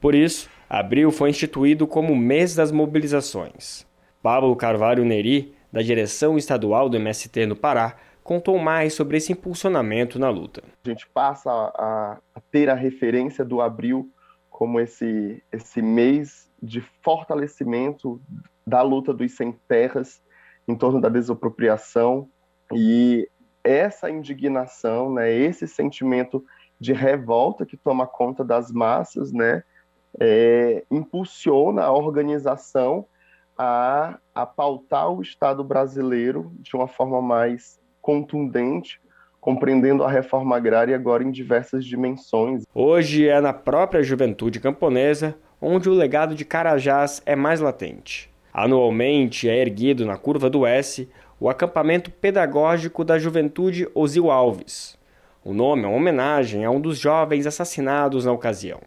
[0.00, 3.84] Por isso, abril foi instituído como mês das mobilizações.
[4.22, 10.18] Pablo Carvalho Neri, da direção estadual do MST no Pará, contou mais sobre esse impulsionamento
[10.18, 10.64] na luta.
[10.84, 14.10] A gente passa a, a ter a referência do abril
[14.48, 18.20] como esse, esse mês de fortalecimento
[18.66, 20.22] da luta dos sem terras
[20.66, 22.28] em torno da desapropriação
[22.72, 23.28] e
[23.62, 26.42] essa indignação, né, esse sentimento
[26.80, 29.62] de revolta que toma conta das massas, né,
[30.18, 33.06] é, impulsiona a organização
[33.56, 39.00] a, a pautar o Estado brasileiro de uma forma mais contundente,
[39.40, 42.64] compreendendo a reforma agrária agora em diversas dimensões.
[42.74, 48.30] Hoje é na própria juventude camponesa onde o legado de Carajás é mais latente.
[48.52, 51.08] Anualmente é erguido na Curva do S
[51.40, 54.98] o acampamento pedagógico da juventude Osil Alves.
[55.42, 58.80] O nome é uma homenagem a um dos jovens assassinados na ocasião.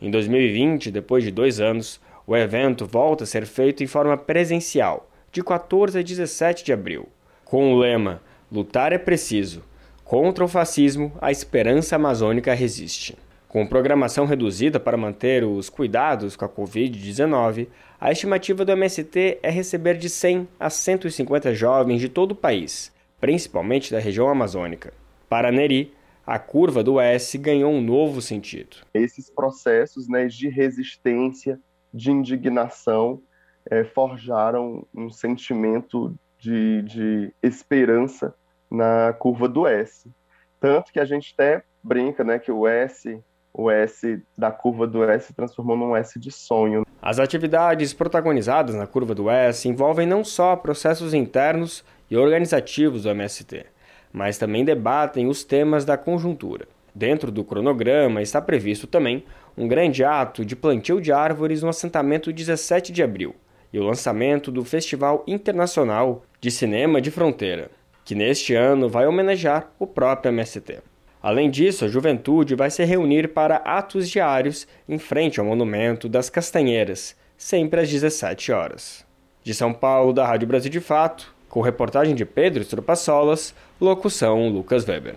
[0.00, 5.10] Em 2020, depois de dois anos, o evento volta a ser feito em forma presencial,
[5.30, 7.06] de 14 a 17 de abril,
[7.44, 8.20] com o lema
[8.52, 9.62] Lutar é preciso.
[10.04, 13.16] Contra o fascismo, a esperança amazônica resiste.
[13.48, 19.48] Com programação reduzida para manter os cuidados com a Covid-19, a estimativa do MST é
[19.48, 24.92] receber de 100 a 150 jovens de todo o país, principalmente da região amazônica.
[25.30, 25.94] Para Neri,
[26.26, 28.76] a curva do S ganhou um novo sentido.
[28.92, 31.58] Esses processos né, de resistência,
[31.92, 33.22] de indignação,
[33.70, 38.34] é, forjaram um sentimento de, de esperança
[38.72, 40.10] na curva do S.
[40.58, 43.20] Tanto que a gente até brinca, né, que o S,
[43.52, 46.86] o S da curva do S transformou num S de sonho.
[47.00, 53.10] As atividades protagonizadas na curva do S envolvem não só processos internos e organizativos do
[53.10, 53.66] MST,
[54.12, 56.66] mas também debatem os temas da conjuntura.
[56.94, 59.24] Dentro do cronograma está previsto também
[59.56, 63.34] um grande ato de plantio de árvores no assentamento 17 de abril
[63.72, 67.70] e o lançamento do Festival Internacional de Cinema de Fronteira
[68.04, 70.80] que neste ano vai homenagear o próprio MST.
[71.22, 76.28] Além disso, a juventude vai se reunir para atos diários em frente ao Monumento das
[76.28, 79.06] Castanheiras, sempre às 17 horas.
[79.44, 84.84] De São Paulo, da Rádio Brasil de Fato, com reportagem de Pedro Estropassolas, locução Lucas
[84.84, 85.16] Weber.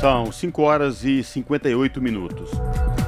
[0.00, 2.50] São 5 horas e 58 minutos.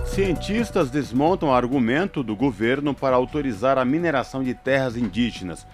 [0.07, 5.67] Cientistas desmontam argumento do governo para autorizar a mineração de terras indígenas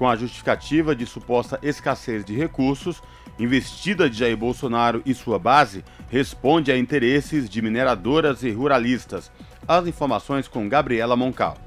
[0.00, 3.02] com a justificativa de suposta escassez de recursos,
[3.38, 9.30] investida de Jair Bolsonaro e sua base responde a interesses de mineradoras e ruralistas.
[9.68, 11.58] As informações com Gabriela Moncal.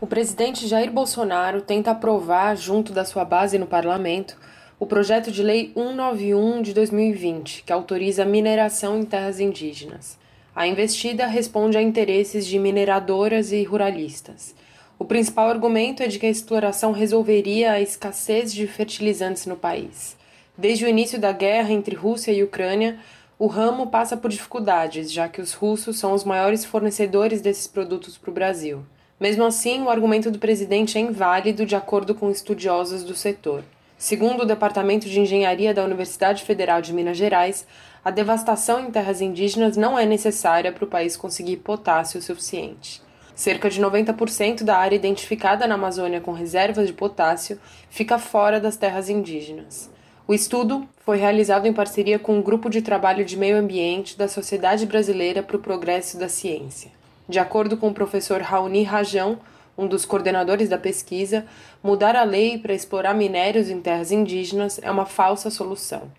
[0.00, 4.36] O presidente Jair Bolsonaro tenta aprovar, junto da sua base no parlamento,
[4.78, 10.16] o projeto de lei 191 de 2020, que autoriza a mineração em terras indígenas.
[10.54, 14.54] A investida responde a interesses de mineradoras e ruralistas.
[15.00, 20.14] O principal argumento é de que a exploração resolveria a escassez de fertilizantes no país.
[20.58, 22.98] Desde o início da guerra entre Rússia e Ucrânia,
[23.38, 28.18] o ramo passa por dificuldades, já que os russos são os maiores fornecedores desses produtos
[28.18, 28.84] para o Brasil.
[29.18, 33.64] Mesmo assim, o argumento do presidente é inválido de acordo com estudiosos do setor.
[33.96, 37.66] Segundo o Departamento de Engenharia da Universidade Federal de Minas Gerais,
[38.04, 43.00] a devastação em terras indígenas não é necessária para o país conseguir potássio suficiente.
[43.40, 48.76] Cerca de 90% da área identificada na Amazônia com reservas de potássio fica fora das
[48.76, 49.90] terras indígenas.
[50.28, 54.28] O estudo foi realizado em parceria com um grupo de trabalho de meio ambiente da
[54.28, 56.90] Sociedade Brasileira para o Progresso da Ciência.
[57.26, 59.38] De acordo com o professor Raoni Rajão,
[59.76, 61.46] um dos coordenadores da pesquisa,
[61.82, 66.12] mudar a lei para explorar minérios em terras indígenas é uma falsa solução.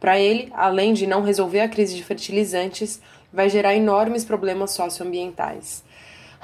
[0.00, 3.00] Para ele, além de não resolver a crise de fertilizantes,
[3.32, 5.83] vai gerar enormes problemas socioambientais.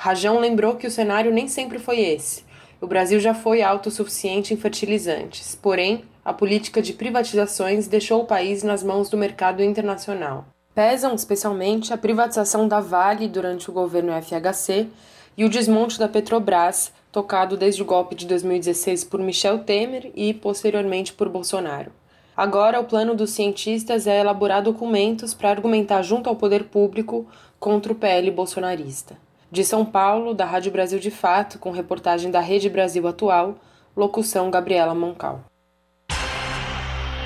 [0.03, 2.43] Rajão lembrou que o cenário nem sempre foi esse.
[2.81, 8.63] O Brasil já foi autossuficiente em fertilizantes, porém, a política de privatizações deixou o país
[8.63, 10.47] nas mãos do mercado internacional.
[10.75, 14.89] Pesam especialmente a privatização da Vale durante o governo FHC
[15.37, 20.33] e o desmonte da Petrobras, tocado desde o golpe de 2016 por Michel Temer e
[20.33, 21.93] posteriormente por Bolsonaro.
[22.35, 27.27] Agora, o plano dos cientistas é elaborar documentos para argumentar junto ao poder público
[27.59, 29.15] contra o PL bolsonarista.
[29.51, 33.57] De São Paulo, da Rádio Brasil de Fato, com reportagem da Rede Brasil Atual,
[33.97, 35.45] locução Gabriela Moncal.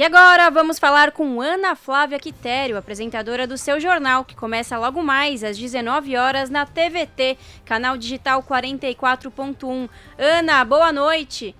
[0.00, 5.02] E agora vamos falar com Ana Flávia Quitério, apresentadora do seu jornal, que começa logo
[5.02, 7.36] mais às 19 horas na TVT,
[7.66, 9.90] canal digital 44.1.
[10.16, 11.54] Ana, boa noite.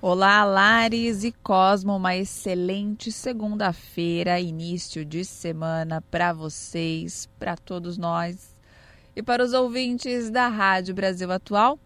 [0.00, 8.56] Olá, Lares e Cosmo, uma excelente segunda-feira, início de semana para vocês, para todos nós
[9.16, 11.80] e para os ouvintes da Rádio Brasil Atual.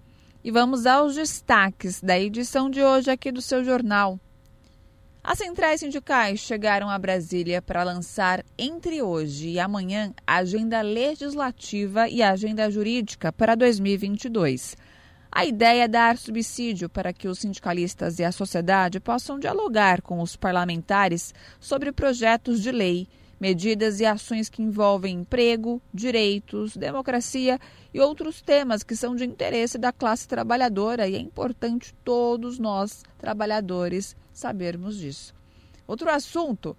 [0.44, 4.20] E vamos aos destaques da edição de hoje aqui do seu jornal.
[5.26, 12.06] As centrais sindicais chegaram a Brasília para lançar entre hoje e amanhã a agenda legislativa
[12.10, 14.76] e a agenda jurídica para 2022.
[15.32, 20.20] A ideia é dar subsídio para que os sindicalistas e a sociedade possam dialogar com
[20.20, 23.08] os parlamentares sobre projetos de lei,
[23.40, 27.58] medidas e ações que envolvem emprego, direitos, democracia
[27.94, 33.02] e outros temas que são de interesse da classe trabalhadora e é importante todos nós,
[33.18, 35.34] trabalhadores, sabermos disso.
[35.86, 36.76] Outro assunto.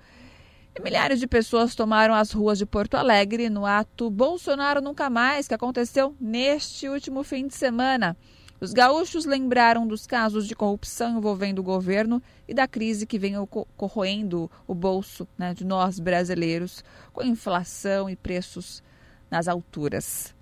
[0.84, 5.54] Milhares de pessoas tomaram as ruas de Porto Alegre no ato Bolsonaro Nunca Mais, que
[5.54, 8.18] aconteceu neste último fim de semana.
[8.60, 13.36] Os gaúchos lembraram dos casos de corrupção envolvendo o governo e da crise que vem
[13.78, 16.84] corroendo o bolso né, de nós brasileiros,
[17.14, 18.84] com inflação e preços
[19.32, 20.35] nas alturas.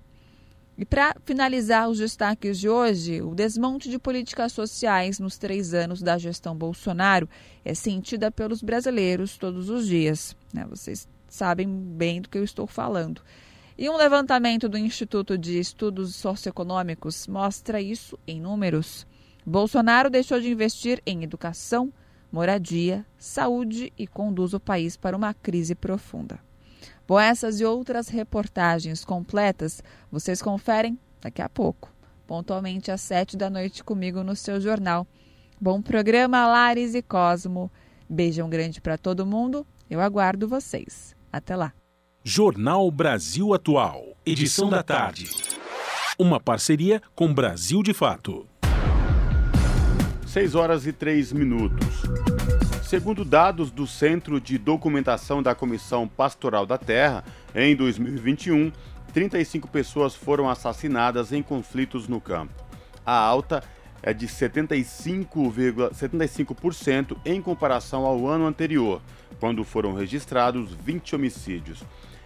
[0.75, 6.01] E para finalizar os destaques de hoje, o desmonte de políticas sociais nos três anos
[6.01, 7.29] da gestão Bolsonaro
[7.63, 10.35] é sentida pelos brasileiros todos os dias.
[10.51, 10.65] Né?
[10.67, 13.21] Vocês sabem bem do que eu estou falando.
[13.77, 19.05] E um levantamento do Instituto de Estudos Socioeconômicos mostra isso em números.
[19.45, 21.93] Bolsonaro deixou de investir em educação,
[22.31, 26.39] moradia, saúde e conduz o país para uma crise profunda.
[27.07, 31.91] Bom, essas e outras reportagens completas vocês conferem daqui a pouco,
[32.25, 35.05] pontualmente às sete da noite comigo no seu jornal.
[35.59, 37.71] Bom programa, Lares e Cosmo.
[38.09, 39.65] Beijão grande para todo mundo.
[39.89, 41.15] Eu aguardo vocês.
[41.31, 41.73] Até lá.
[42.23, 45.29] Jornal Brasil Atual, edição da tarde.
[46.17, 48.47] Uma parceria com Brasil de Fato.
[50.27, 52.03] 6 horas e 3 minutos.
[52.93, 57.23] Segundo dados do Centro de Documentação da Comissão Pastoral da Terra,
[57.55, 58.71] em 2021,
[59.11, 62.53] 35 pessoas foram assassinadas em conflitos no campo.
[63.03, 63.63] A alta
[64.03, 66.55] é de 75,75% 75
[67.25, 69.01] em comparação ao ano anterior,
[69.39, 71.83] quando foram registrados 20 homicídios.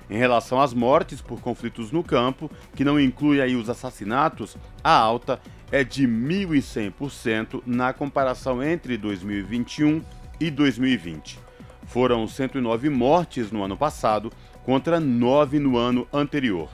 [0.10, 4.92] Em relação às mortes por conflitos no campo, que não inclui aí os assassinatos, a
[4.92, 5.40] alta
[5.72, 10.02] é de 1.100% na comparação entre 2021
[10.40, 11.40] e 2020.
[11.86, 14.32] Foram 109 mortes no ano passado
[14.64, 16.70] contra 9 no ano anterior.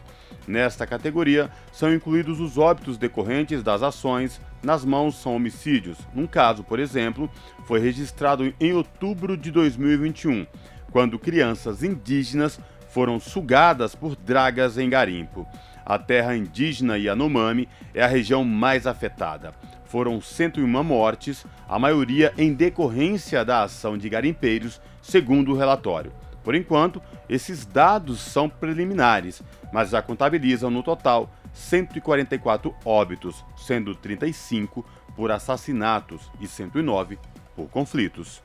[0.48, 5.98] Nesta categoria são incluídos os óbitos decorrentes das ações, nas mãos são homicídios.
[6.14, 7.30] Num caso, por exemplo,
[7.66, 10.46] foi registrado em outubro de 2021,
[10.92, 12.60] quando crianças indígenas
[12.90, 15.48] foram sugadas por dragas em garimpo.
[15.86, 19.54] A terra indígena Yanomami é a região mais afetada.
[19.86, 26.12] Foram 101 mortes, a maioria em decorrência da ação de garimpeiros, segundo o relatório.
[26.44, 34.86] Por enquanto, esses dados são preliminares, mas já contabilizam no total 144 óbitos, sendo 35
[35.16, 37.18] por assassinatos e 109
[37.56, 38.42] por conflitos.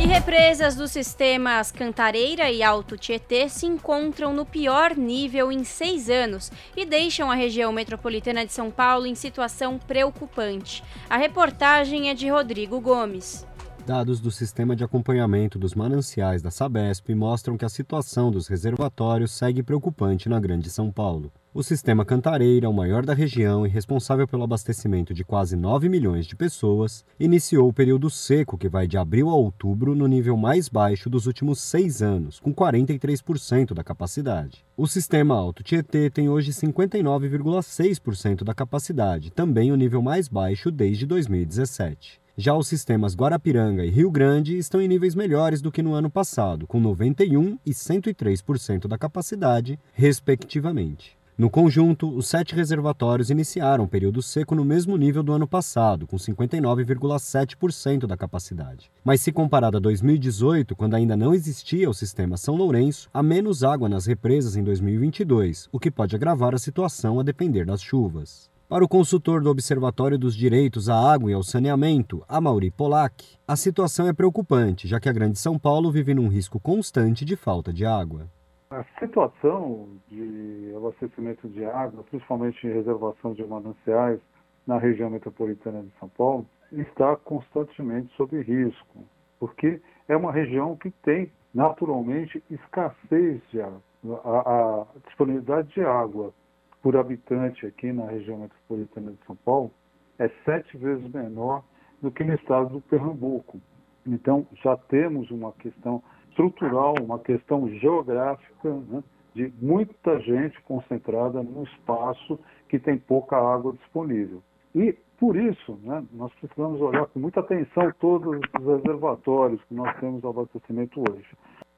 [0.00, 6.08] E represas dos sistemas Cantareira e Alto Tietê se encontram no pior nível em seis
[6.08, 10.82] anos e deixam a região metropolitana de São Paulo em situação preocupante.
[11.10, 13.46] A reportagem é de Rodrigo Gomes.
[13.84, 19.32] Dados do Sistema de Acompanhamento dos Mananciais da Sabesp mostram que a situação dos reservatórios
[19.32, 21.30] segue preocupante na Grande São Paulo.
[21.52, 26.24] O sistema Cantareira, o maior da região e responsável pelo abastecimento de quase 9 milhões
[26.24, 30.68] de pessoas, iniciou o período seco que vai de abril a outubro no nível mais
[30.68, 34.64] baixo dos últimos seis anos, com 43% da capacidade.
[34.76, 41.04] O sistema Alto Tietê tem hoje 59,6% da capacidade, também o nível mais baixo desde
[41.04, 42.20] 2017.
[42.36, 46.08] Já os sistemas Guarapiranga e Rio Grande estão em níveis melhores do que no ano
[46.08, 51.19] passado, com 91% e 103% da capacidade, respectivamente.
[51.40, 56.06] No conjunto, os sete reservatórios iniciaram o período seco no mesmo nível do ano passado,
[56.06, 58.92] com 59,7% da capacidade.
[59.02, 63.64] Mas se comparado a 2018, quando ainda não existia o sistema São Lourenço, há menos
[63.64, 68.50] água nas represas em 2022, o que pode agravar a situação a depender das chuvas.
[68.68, 73.56] Para o consultor do Observatório dos Direitos à Água e ao Saneamento, Amaury Polak, a
[73.56, 77.72] situação é preocupante, já que a Grande São Paulo vive num risco constante de falta
[77.72, 78.28] de água.
[78.70, 84.20] A situação de abastecimento de água, principalmente em reservação de mananciais
[84.64, 89.04] na região metropolitana de São Paulo, está constantemente sob risco,
[89.40, 93.82] porque é uma região que tem naturalmente escassez de água.
[94.24, 96.32] A, a disponibilidade de água
[96.80, 99.72] por habitante aqui na região metropolitana de São Paulo
[100.16, 101.64] é sete vezes menor
[102.00, 103.60] do que no estado do Pernambuco.
[104.06, 106.00] Então, já temos uma questão
[106.40, 109.02] estrutural, uma questão geográfica, né,
[109.34, 112.38] de muita gente concentrada num espaço
[112.68, 114.42] que tem pouca água disponível.
[114.74, 119.94] E, por isso, né, nós precisamos olhar com muita atenção todos os reservatórios que nós
[119.98, 121.28] temos abastecimento hoje.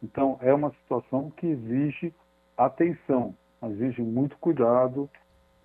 [0.02, 2.12] Então, é uma situação que exige
[2.56, 3.34] atenção,
[3.64, 5.08] exige muito cuidado.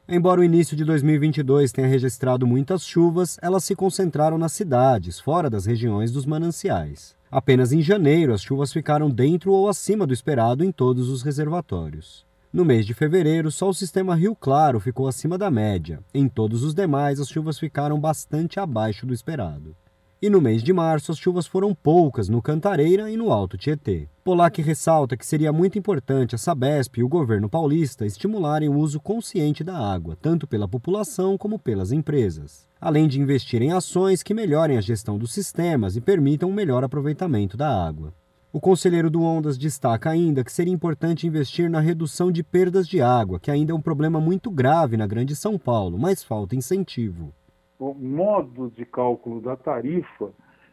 [0.07, 5.49] Embora o início de 2022 tenha registrado muitas chuvas, elas se concentraram nas cidades, fora
[5.49, 7.16] das regiões dos mananciais.
[7.29, 12.25] Apenas em janeiro, as chuvas ficaram dentro ou acima do esperado em todos os reservatórios.
[12.53, 15.99] No mês de fevereiro, só o sistema Rio Claro ficou acima da média.
[16.13, 19.75] Em todos os demais, as chuvas ficaram bastante abaixo do esperado.
[20.19, 24.09] E no mês de março, as chuvas foram poucas no Cantareira e no Alto Tietê.
[24.23, 28.99] Polac ressalta que seria muito importante a Sabesp e o governo paulista estimularem o uso
[28.99, 34.33] consciente da água, tanto pela população como pelas empresas, além de investir em ações que
[34.33, 38.11] melhorem a gestão dos sistemas e permitam um melhor aproveitamento da água.
[38.51, 42.99] O conselheiro do Ondas destaca ainda que seria importante investir na redução de perdas de
[43.03, 47.31] água, que ainda é um problema muito grave na Grande São Paulo, mas falta incentivo
[47.79, 50.31] o modo de cálculo da tarifa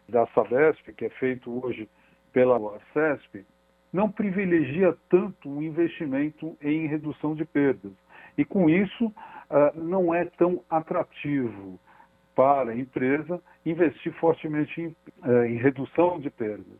[0.08, 1.88] da Sabesp, que é feito hoje
[2.32, 3.44] pela CESP,
[3.92, 7.92] não privilegia tanto o investimento em redução de perdas.
[8.36, 9.12] E com isso,
[9.48, 11.78] ah, não é tão atrativo
[12.34, 16.78] para a empresa investir fortemente em, eh, em redução de perdas.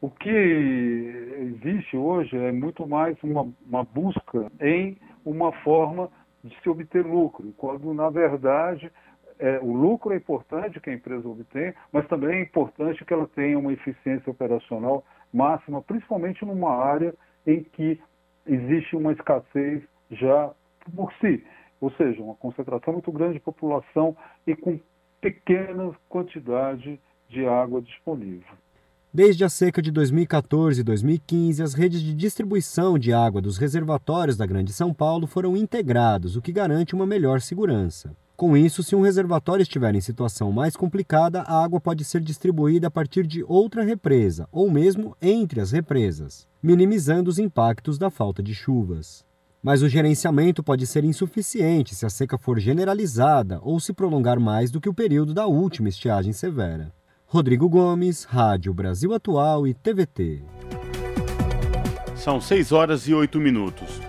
[0.00, 6.10] O que existe hoje é muito mais uma, uma busca em uma forma
[6.42, 8.90] de se obter lucro, quando na verdade
[9.38, 13.28] é, o lucro é importante que a empresa obtenha, mas também é importante que ela
[13.28, 17.14] tenha uma eficiência operacional máxima, principalmente numa área
[17.46, 18.00] em que
[18.46, 20.50] existe uma escassez já
[20.94, 21.44] por si,
[21.80, 24.16] ou seja, uma concentração muito grande de população
[24.46, 24.80] e com
[25.20, 26.98] pequena quantidade
[27.28, 28.56] de água disponível.
[29.12, 34.36] Desde a seca de 2014 e 2015, as redes de distribuição de água dos reservatórios
[34.36, 38.14] da Grande São Paulo foram integrados, o que garante uma melhor segurança.
[38.38, 42.86] Com isso, se um reservatório estiver em situação mais complicada, a água pode ser distribuída
[42.86, 48.40] a partir de outra represa, ou mesmo entre as represas, minimizando os impactos da falta
[48.40, 49.24] de chuvas.
[49.60, 54.70] Mas o gerenciamento pode ser insuficiente se a seca for generalizada ou se prolongar mais
[54.70, 56.94] do que o período da última estiagem severa.
[57.26, 60.44] Rodrigo Gomes, Rádio Brasil Atual e TVT.
[62.14, 64.00] São 6 horas e 8 minutos.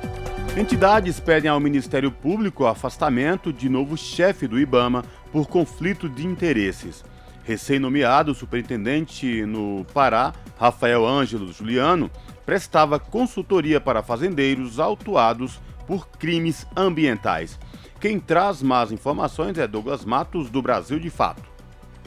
[0.59, 7.01] Entidades pedem ao Ministério Público afastamento de novo chefe do IBAMA por conflito de interesses.
[7.45, 12.11] Recém-nomeado superintendente no Pará, Rafael Ângelo Juliano,
[12.45, 17.57] prestava consultoria para fazendeiros autuados por crimes ambientais.
[17.97, 21.43] Quem traz mais informações é Douglas Matos, do Brasil de Fato.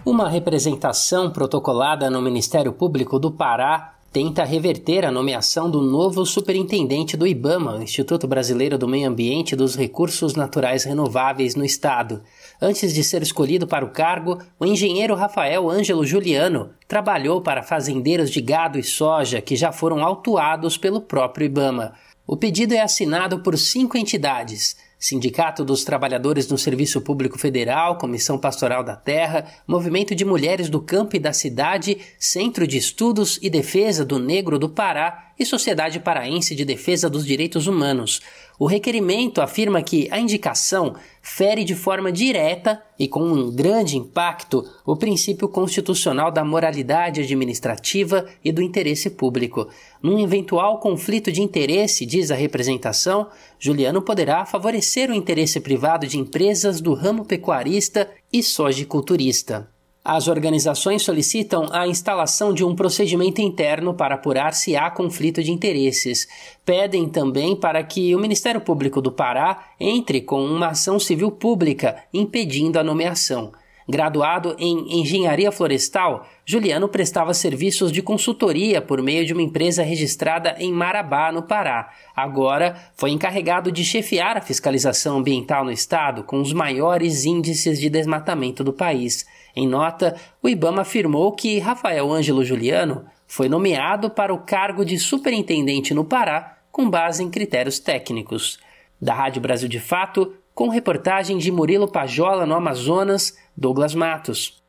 [0.05, 7.17] Uma representação protocolada no Ministério Público do Pará tenta reverter a nomeação do novo superintendente
[7.17, 12.23] do IBAMA, Instituto Brasileiro do Meio Ambiente e dos Recursos Naturais Renováveis no Estado.
[12.61, 18.31] Antes de ser escolhido para o cargo, o engenheiro Rafael Ângelo Juliano trabalhou para fazendeiros
[18.31, 21.95] de gado e soja que já foram autuados pelo próprio IBAMA.
[22.27, 28.39] O pedido é assinado por cinco entidades: Sindicato dos Trabalhadores no Serviço Público Federal, Comissão
[28.39, 33.51] Pastoral da Terra, Movimento de Mulheres do Campo e da Cidade, Centro de Estudos e
[33.51, 38.21] Defesa do Negro do Pará e Sociedade Paraense de Defesa dos Direitos Humanos.
[38.59, 44.65] O requerimento afirma que a indicação fere de forma direta e com um grande impacto
[44.85, 49.69] o princípio constitucional da moralidade administrativa e do interesse público.
[50.03, 56.19] Num eventual conflito de interesse, diz a representação, Juliano poderá favorecer o interesse privado de
[56.19, 59.72] empresas do ramo pecuarista e sojiculturista.
[60.05, 65.53] As organizações solicitam a instalação de um procedimento interno para apurar se há conflito de
[65.53, 66.27] interesses.
[66.65, 72.03] Pedem também para que o Ministério Público do Pará entre com uma ação civil pública
[72.13, 73.53] impedindo a nomeação.
[73.89, 80.57] Graduado em engenharia florestal, Juliano prestava serviços de consultoria por meio de uma empresa registrada
[80.59, 81.91] em Marabá, no Pará.
[82.15, 87.89] Agora foi encarregado de chefiar a fiscalização ambiental no estado, com os maiores índices de
[87.89, 89.27] desmatamento do país.
[89.55, 94.99] Em nota, o Ibama afirmou que Rafael Ângelo Juliano foi nomeado para o cargo de
[94.99, 98.59] superintendente no Pará com base em critérios técnicos.
[99.01, 104.63] Da Rádio Brasil de Fato, com reportagem de Murilo Pajola no Amazonas, Douglas Matos.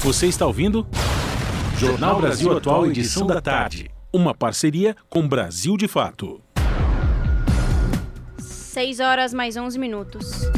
[0.00, 0.86] Você está ouvindo?
[1.76, 3.90] Jornal Brasil Atual, edição da tarde.
[4.12, 6.40] Uma parceria com Brasil de Fato.
[8.38, 10.48] 6 horas mais 11 minutos.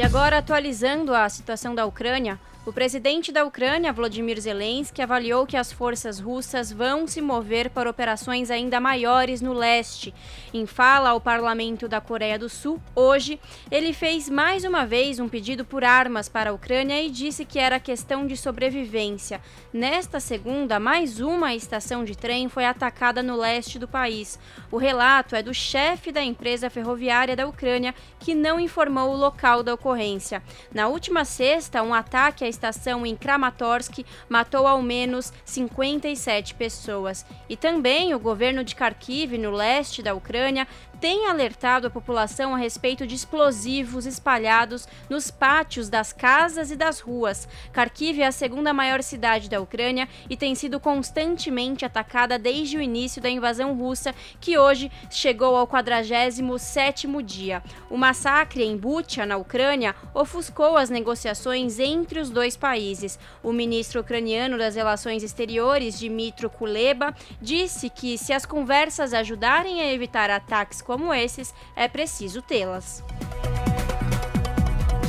[0.00, 5.56] E agora, atualizando a situação da Ucrânia, o presidente da Ucrânia, Volodymyr Zelensky, avaliou que
[5.56, 10.12] as forças russas vão se mover para operações ainda maiores no leste.
[10.52, 15.28] Em fala ao parlamento da Coreia do Sul, hoje, ele fez mais uma vez um
[15.28, 19.40] pedido por armas para a Ucrânia e disse que era questão de sobrevivência.
[19.72, 24.38] Nesta segunda, mais uma estação de trem foi atacada no leste do país.
[24.70, 29.62] O relato é do chefe da empresa ferroviária da Ucrânia, que não informou o local
[29.62, 30.42] da ocorrência.
[30.74, 37.24] Na última sexta, um ataque estação em Kramatorsk matou ao menos 57 pessoas.
[37.48, 40.68] E também o governo de Kharkiv, no leste da Ucrânia,
[41.00, 47.00] tem alertado a população a respeito de explosivos espalhados nos pátios das casas e das
[47.00, 47.48] ruas.
[47.72, 52.82] Kharkiv é a segunda maior cidade da Ucrânia e tem sido constantemente atacada desde o
[52.82, 57.62] início da invasão russa, que hoje chegou ao 47º dia.
[57.88, 63.18] O massacre em Bucha, na Ucrânia, ofuscou as negociações entre os dois países.
[63.42, 69.90] O ministro ucraniano das Relações Exteriores, Dmitry Kuleba, disse que se as conversas ajudarem a
[69.90, 73.04] evitar ataques como esses, é preciso tê-las.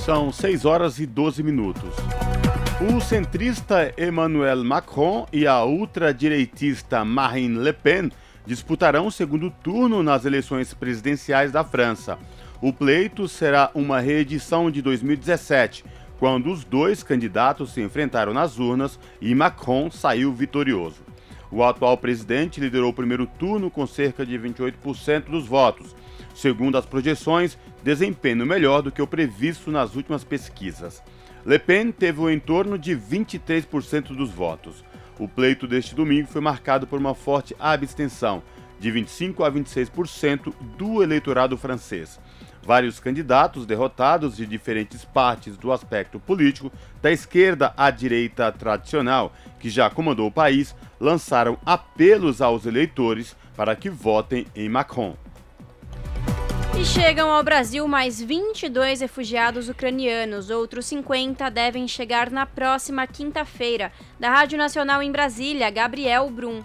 [0.06, 1.96] São 6 horas e 12 minutos.
[2.88, 8.12] O centrista Emmanuel Macron e a ultradireitista Marine Le Pen
[8.46, 12.20] disputarão o segundo turno nas eleições presidenciais da França.
[12.62, 15.84] O pleito será uma reedição de 2017,
[16.20, 21.11] quando os dois candidatos se enfrentaram nas urnas e Macron saiu vitorioso.
[21.52, 25.94] O atual presidente liderou o primeiro turno com cerca de 28% dos votos.
[26.34, 31.04] Segundo as projeções, desempenho melhor do que o previsto nas últimas pesquisas.
[31.46, 34.84] Le Pen teve o entorno de 23% dos votos.
[35.20, 38.42] O pleito deste domingo foi marcado por uma forte abstenção,
[38.80, 42.20] de 25 a 26% do eleitorado francês.
[42.64, 46.72] Vários candidatos derrotados de diferentes partes do aspecto político,
[47.02, 53.76] da esquerda à direita tradicional, que já comandou o país, lançaram apelos aos eleitores para
[53.76, 55.16] que votem em Macron.
[56.80, 60.50] E chegam ao Brasil mais 22 refugiados ucranianos.
[60.50, 63.92] Outros 50 devem chegar na próxima quinta-feira.
[64.20, 66.64] Da Rádio Nacional em Brasília, Gabriel Brum.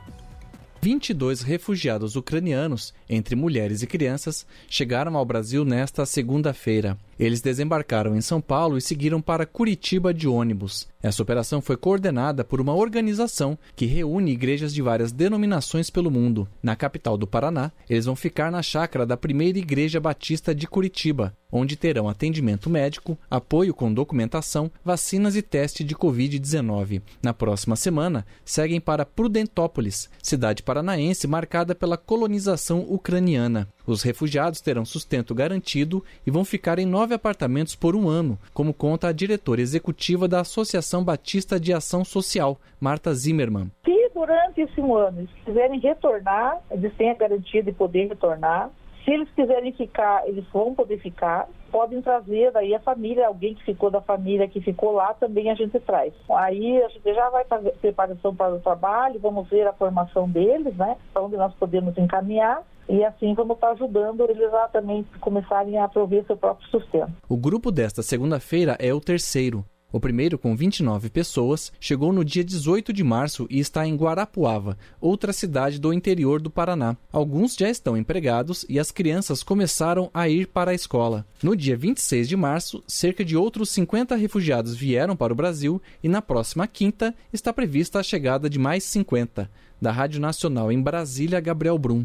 [0.81, 6.97] 22 refugiados ucranianos, entre mulheres e crianças, chegaram ao Brasil nesta segunda-feira.
[7.18, 10.86] Eles desembarcaram em São Paulo e seguiram para Curitiba de ônibus.
[11.02, 16.48] Essa operação foi coordenada por uma organização que reúne igrejas de várias denominações pelo mundo.
[16.62, 21.32] Na capital do Paraná, eles vão ficar na chácara da primeira Igreja Batista de Curitiba,
[21.51, 27.01] onde terão atendimento médico, apoio com documentação, vacinas e teste de Covid-19.
[27.22, 33.68] Na próxima semana, seguem para Prudentópolis, cidade paranaense marcada pela colonização ucraniana.
[33.86, 38.74] Os refugiados terão sustento garantido e vão ficar em nove apartamentos por um ano, como
[38.74, 43.70] conta a diretora executiva da Associação Batista de Ação Social, Marta Zimmermann.
[43.84, 48.70] Se durante esse um ano quiserem retornar, eles têm a garantia de poder retornar.
[49.04, 51.48] Se eles quiserem ficar, eles vão poder ficar.
[51.70, 55.54] Podem trazer daí a família, alguém que ficou da família que ficou lá, também a
[55.54, 56.12] gente traz.
[56.28, 60.74] Aí a gente já vai fazer preparação para o trabalho, vamos ver a formação deles,
[60.76, 60.96] né?
[61.12, 62.64] Para onde nós podemos encaminhar.
[62.88, 67.12] E assim vamos estar ajudando eles a também começarem a prover seu próprio sustento.
[67.28, 69.64] O grupo desta segunda-feira é o terceiro.
[69.92, 74.76] O primeiro, com 29 pessoas, chegou no dia 18 de março e está em Guarapuava,
[75.00, 76.96] outra cidade do interior do Paraná.
[77.12, 81.24] Alguns já estão empregados e as crianças começaram a ir para a escola.
[81.42, 86.08] No dia 26 de março, cerca de outros 50 refugiados vieram para o Brasil e
[86.08, 89.48] na próxima quinta está prevista a chegada de mais 50.
[89.80, 92.04] Da Rádio Nacional em Brasília, Gabriel Brum.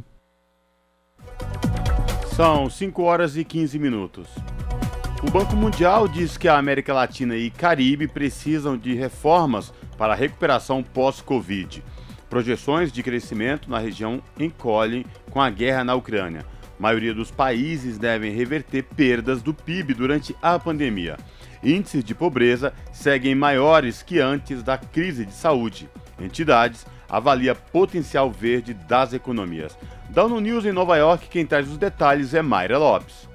[2.36, 4.28] São 5 horas e 15 minutos.
[5.24, 10.16] O Banco Mundial diz que a América Latina e Caribe precisam de reformas para a
[10.16, 11.84] recuperação pós-Covid.
[12.28, 16.46] Projeções de crescimento na região encolhem com a guerra na Ucrânia.
[16.80, 21.18] A maioria dos países devem reverter perdas do PIB durante a pandemia.
[21.62, 25.88] Índices de pobreza seguem maiores que antes da crise de saúde.
[26.20, 29.78] Entidades avalia potencial verde das economias.
[30.10, 33.30] Da ONU News em Nova York, quem traz os detalhes é Mayra Lopes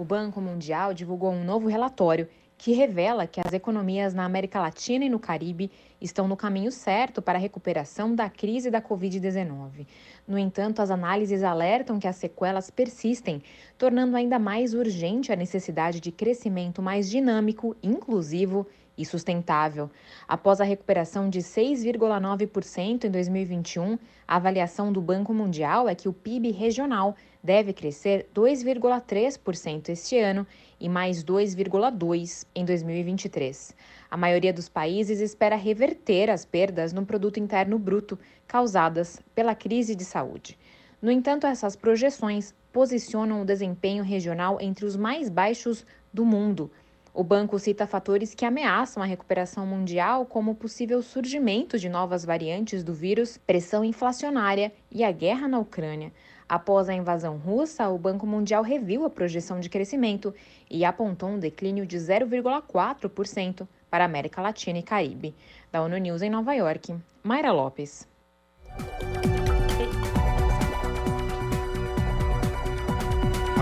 [0.00, 2.26] o Banco Mundial divulgou um novo relatório
[2.56, 7.20] que revela que as economias na América Latina e no Caribe estão no caminho certo
[7.20, 9.86] para a recuperação da crise da Covid-19.
[10.26, 13.42] No entanto, as análises alertam que as sequelas persistem,
[13.76, 18.66] tornando ainda mais urgente a necessidade de crescimento mais dinâmico, inclusivo
[19.00, 19.90] e sustentável.
[20.28, 23.98] Após a recuperação de 6,9% em 2021,
[24.28, 30.46] a avaliação do Banco Mundial é que o PIB regional deve crescer 2,3% este ano
[30.78, 33.74] e mais 2,2% em 2023.
[34.10, 39.94] A maioria dos países espera reverter as perdas no produto interno bruto causadas pela crise
[39.94, 40.58] de saúde.
[41.00, 46.70] No entanto, essas projeções posicionam o desempenho regional entre os mais baixos do mundo.
[47.12, 52.24] O banco cita fatores que ameaçam a recuperação mundial, como o possível surgimento de novas
[52.24, 56.12] variantes do vírus, pressão inflacionária e a guerra na Ucrânia.
[56.48, 60.34] Após a invasão russa, o Banco Mundial reviu a projeção de crescimento
[60.70, 65.34] e apontou um declínio de 0,4% para a América Latina e Caribe.
[65.70, 68.08] Da ONU News em Nova York, Mayra Lopes.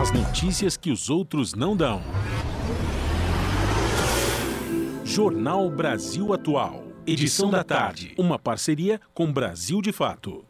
[0.01, 2.01] As notícias que os outros não dão.
[5.19, 6.85] Jornal Brasil Atual.
[7.05, 8.15] Edição da tarde.
[8.17, 10.45] Uma parceria com Brasil de Fato.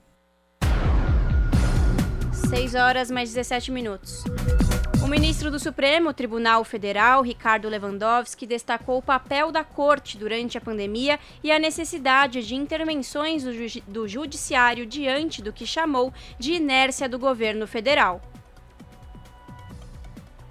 [2.50, 4.24] 6 horas mais 17 minutos.
[5.02, 10.60] O ministro do Supremo Tribunal Federal, Ricardo Lewandowski, destacou o papel da corte durante a
[10.60, 16.52] pandemia e a necessidade de intervenções do, ju do judiciário diante do que chamou de
[16.52, 18.20] inércia do governo federal.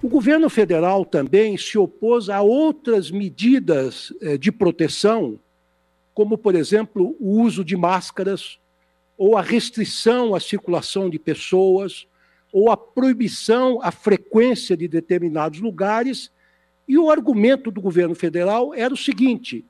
[0.08, 5.38] O governo federal também se opôs a outras medidas eh, de proteção,
[6.14, 8.58] como, por exemplo, o uso de máscaras
[9.18, 12.08] ou a restrição à circulação de pessoas,
[12.54, 16.32] ou a proibição à frequência de determinados lugares.
[16.88, 19.66] E o argumento do governo federal era o seguinte: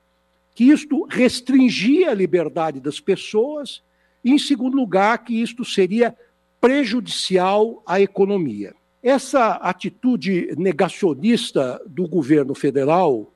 [0.54, 3.82] que isto restringia a liberdade das pessoas,
[4.24, 6.16] e, em segundo lugar, que isto seria
[6.62, 8.76] prejudicial à economia.
[9.08, 13.34] Essa atitude negacionista do governo federal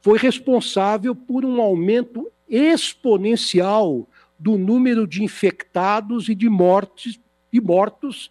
[0.00, 4.08] foi responsável por um aumento exponencial
[4.38, 7.20] do número de infectados e de mortes
[7.52, 8.30] e mortos,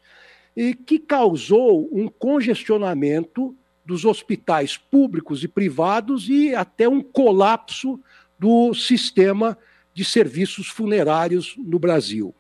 [0.58, 3.56] e que causou um congestionamento
[3.86, 8.00] dos hospitais públicos e privados e até um colapso
[8.40, 9.56] do sistema
[9.94, 12.34] de serviços funerários no Brasil.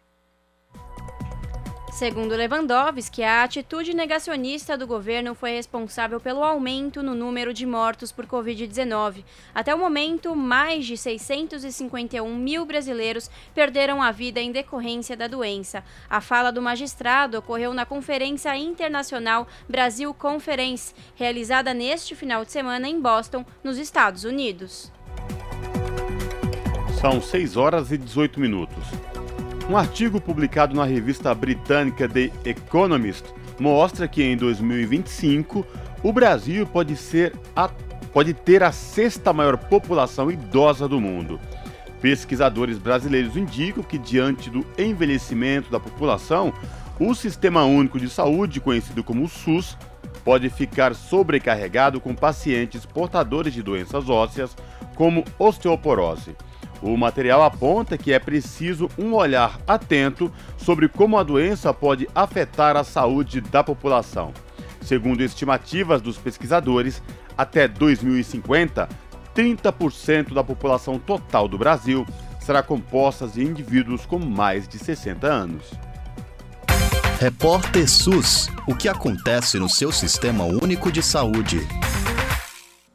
[1.92, 8.14] Segundo Lewandowski, a atitude negacionista do governo foi responsável pelo aumento no número de mortos
[8.14, 9.26] por Covid-19.
[9.54, 15.84] Até o momento, mais de 651 mil brasileiros perderam a vida em decorrência da doença.
[16.10, 22.88] A fala do magistrado ocorreu na Conferência Internacional Brasil Conference, realizada neste final de semana
[22.88, 24.90] em Boston, nos Estados Unidos.
[27.02, 29.11] São 6 horas e 18 minutos.
[29.72, 33.24] Um artigo publicado na revista britânica The Economist
[33.58, 35.66] mostra que em 2025
[36.04, 37.70] o Brasil pode, ser a,
[38.12, 41.40] pode ter a sexta maior população idosa do mundo.
[42.02, 46.54] Pesquisadores brasileiros indicam que, diante do envelhecimento da população,
[47.00, 49.78] o Sistema Único de Saúde, conhecido como SUS,
[50.26, 54.54] pode ficar sobrecarregado com pacientes portadores de doenças ósseas,
[54.96, 56.36] como osteoporose.
[56.82, 62.76] O material aponta que é preciso um olhar atento sobre como a doença pode afetar
[62.76, 64.34] a saúde da população.
[64.82, 67.04] Segundo estimativas dos pesquisadores,
[67.38, 68.90] até 2050,
[69.36, 72.06] 30% da população total do Brasil
[72.40, 75.72] será composta de indivíduos com mais de 60 anos.
[77.20, 81.60] Repórter SUS: O que acontece no seu sistema único de saúde?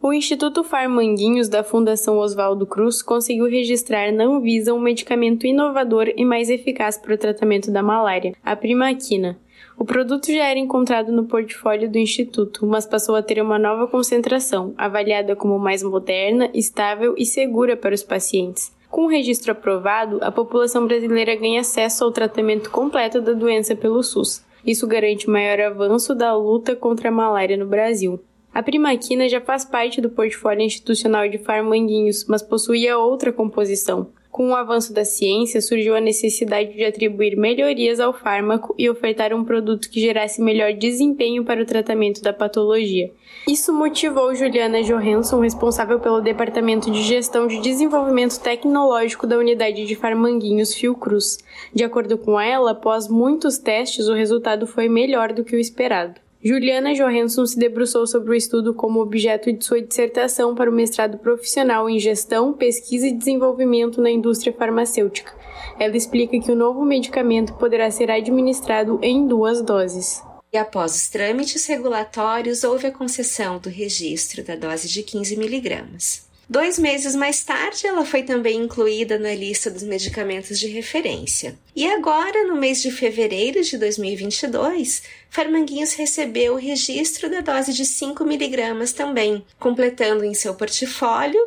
[0.06, 6.24] O Instituto Farmanguinhos da Fundação Oswaldo Cruz conseguiu registrar na Anvisa um medicamento inovador e
[6.24, 9.36] mais eficaz para o tratamento da malária, a primaquina.
[9.76, 13.88] O produto já era encontrado no portfólio do Instituto, mas passou a ter uma nova
[13.88, 18.72] concentração, avaliada como mais moderna, estável e segura para os pacientes.
[18.88, 24.04] Com o registro aprovado, a população brasileira ganha acesso ao tratamento completo da doença pelo
[24.04, 24.44] SUS.
[24.64, 28.20] Isso garante maior avanço da luta contra a malária no Brasil.
[28.56, 34.06] A primaquina já faz parte do portfólio institucional de Farmanguinhos, mas possuía outra composição.
[34.30, 39.34] Com o avanço da ciência, surgiu a necessidade de atribuir melhorias ao fármaco e ofertar
[39.34, 43.12] um produto que gerasse melhor desempenho para o tratamento da patologia.
[43.46, 49.94] Isso motivou Juliana Johansson, responsável pelo Departamento de Gestão de Desenvolvimento Tecnológico da Unidade de
[49.94, 51.36] Farmanguinhos Fiocruz.
[51.74, 56.24] De acordo com ela, após muitos testes, o resultado foi melhor do que o esperado.
[56.42, 61.18] Juliana Johansson se debruçou sobre o estudo como objeto de sua dissertação para o mestrado
[61.18, 65.34] profissional em Gestão, Pesquisa e Desenvolvimento na Indústria Farmacêutica.
[65.78, 70.22] Ela explica que o novo medicamento poderá ser administrado em duas doses.
[70.52, 76.25] E após os trâmites regulatórios, houve a concessão do registro da dose de 15 miligramas.
[76.48, 81.58] Dois meses mais tarde, ela foi também incluída na lista dos medicamentos de referência.
[81.74, 87.84] E agora, no mês de fevereiro de 2022, Farmanguinhos recebeu o registro da dose de
[87.84, 91.40] 5 miligramas também, completando em seu portfólio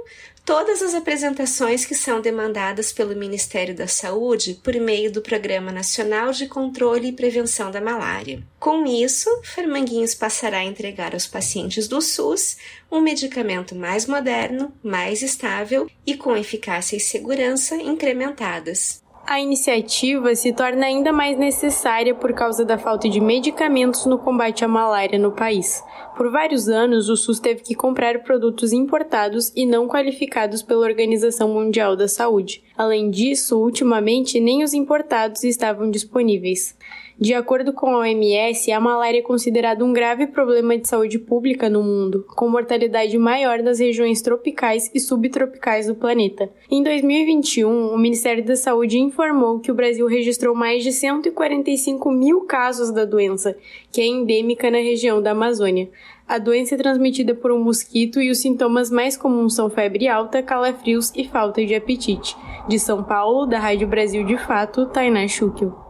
[0.50, 6.32] todas as apresentações que são demandadas pelo Ministério da Saúde por meio do Programa Nacional
[6.32, 8.42] de Controle e Prevenção da Malária.
[8.60, 12.58] Com isso, Fermanguinhos passará a entregar aos pacientes do SUS
[12.92, 20.52] um medicamento mais moderno, mais estável e com eficácia e segurança incrementadas a iniciativa se
[20.52, 25.32] torna ainda mais necessária por causa da falta de medicamentos no combate à malária no
[25.32, 25.84] país.
[26.18, 31.48] Por vários anos, o SUS teve que comprar produtos importados e não qualificados pela Organização
[31.48, 32.64] Mundial da Saúde.
[32.76, 36.76] Além disso, ultimamente nem os importados estavam disponíveis.
[37.20, 41.70] De acordo com a OMS, a malária é considerada um grave problema de saúde pública
[41.70, 46.50] no mundo, com mortalidade maior nas regiões tropicais e subtropicais do planeta.
[46.72, 52.46] Em 2021, o Ministério da Saúde informou que o Brasil registrou mais de 145 mil
[52.46, 53.54] casos da doença,
[53.92, 55.90] que é endêmica na região da Amazônia.
[56.26, 60.42] A doença é transmitida por um mosquito e os sintomas mais comuns são febre alta,
[60.42, 62.38] calafrios e falta de apetite.
[62.70, 65.89] De São Paulo, da Rádio Brasil de Fato, Tainá Schukel.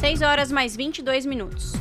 [0.00, 1.72] 6 horas mais 22 minutos.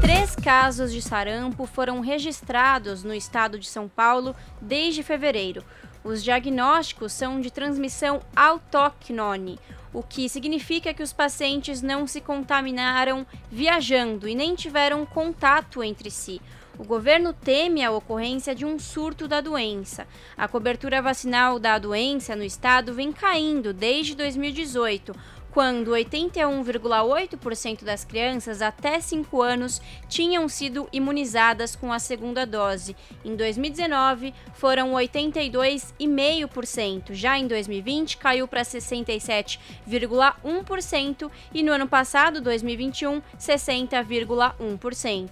[0.00, 5.62] Três casos de sarampo foram registrados no estado de São Paulo desde fevereiro.
[6.02, 9.60] Os diagnósticos são de transmissão autóctone,
[9.92, 16.10] o que significa que os pacientes não se contaminaram viajando e nem tiveram contato entre
[16.10, 16.40] si.
[16.78, 20.06] O governo teme a ocorrência de um surto da doença.
[20.36, 25.16] A cobertura vacinal da doença no estado vem caindo desde 2018
[25.56, 32.94] quando 81,8% das crianças até 5 anos tinham sido imunizadas com a segunda dose.
[33.24, 37.14] Em 2019, foram 82,5%.
[37.14, 45.30] Já em 2020, caiu para 67,1% e no ano passado, 2021, 60,1%.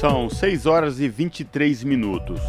[0.00, 2.40] São 6 horas e 23 minutos.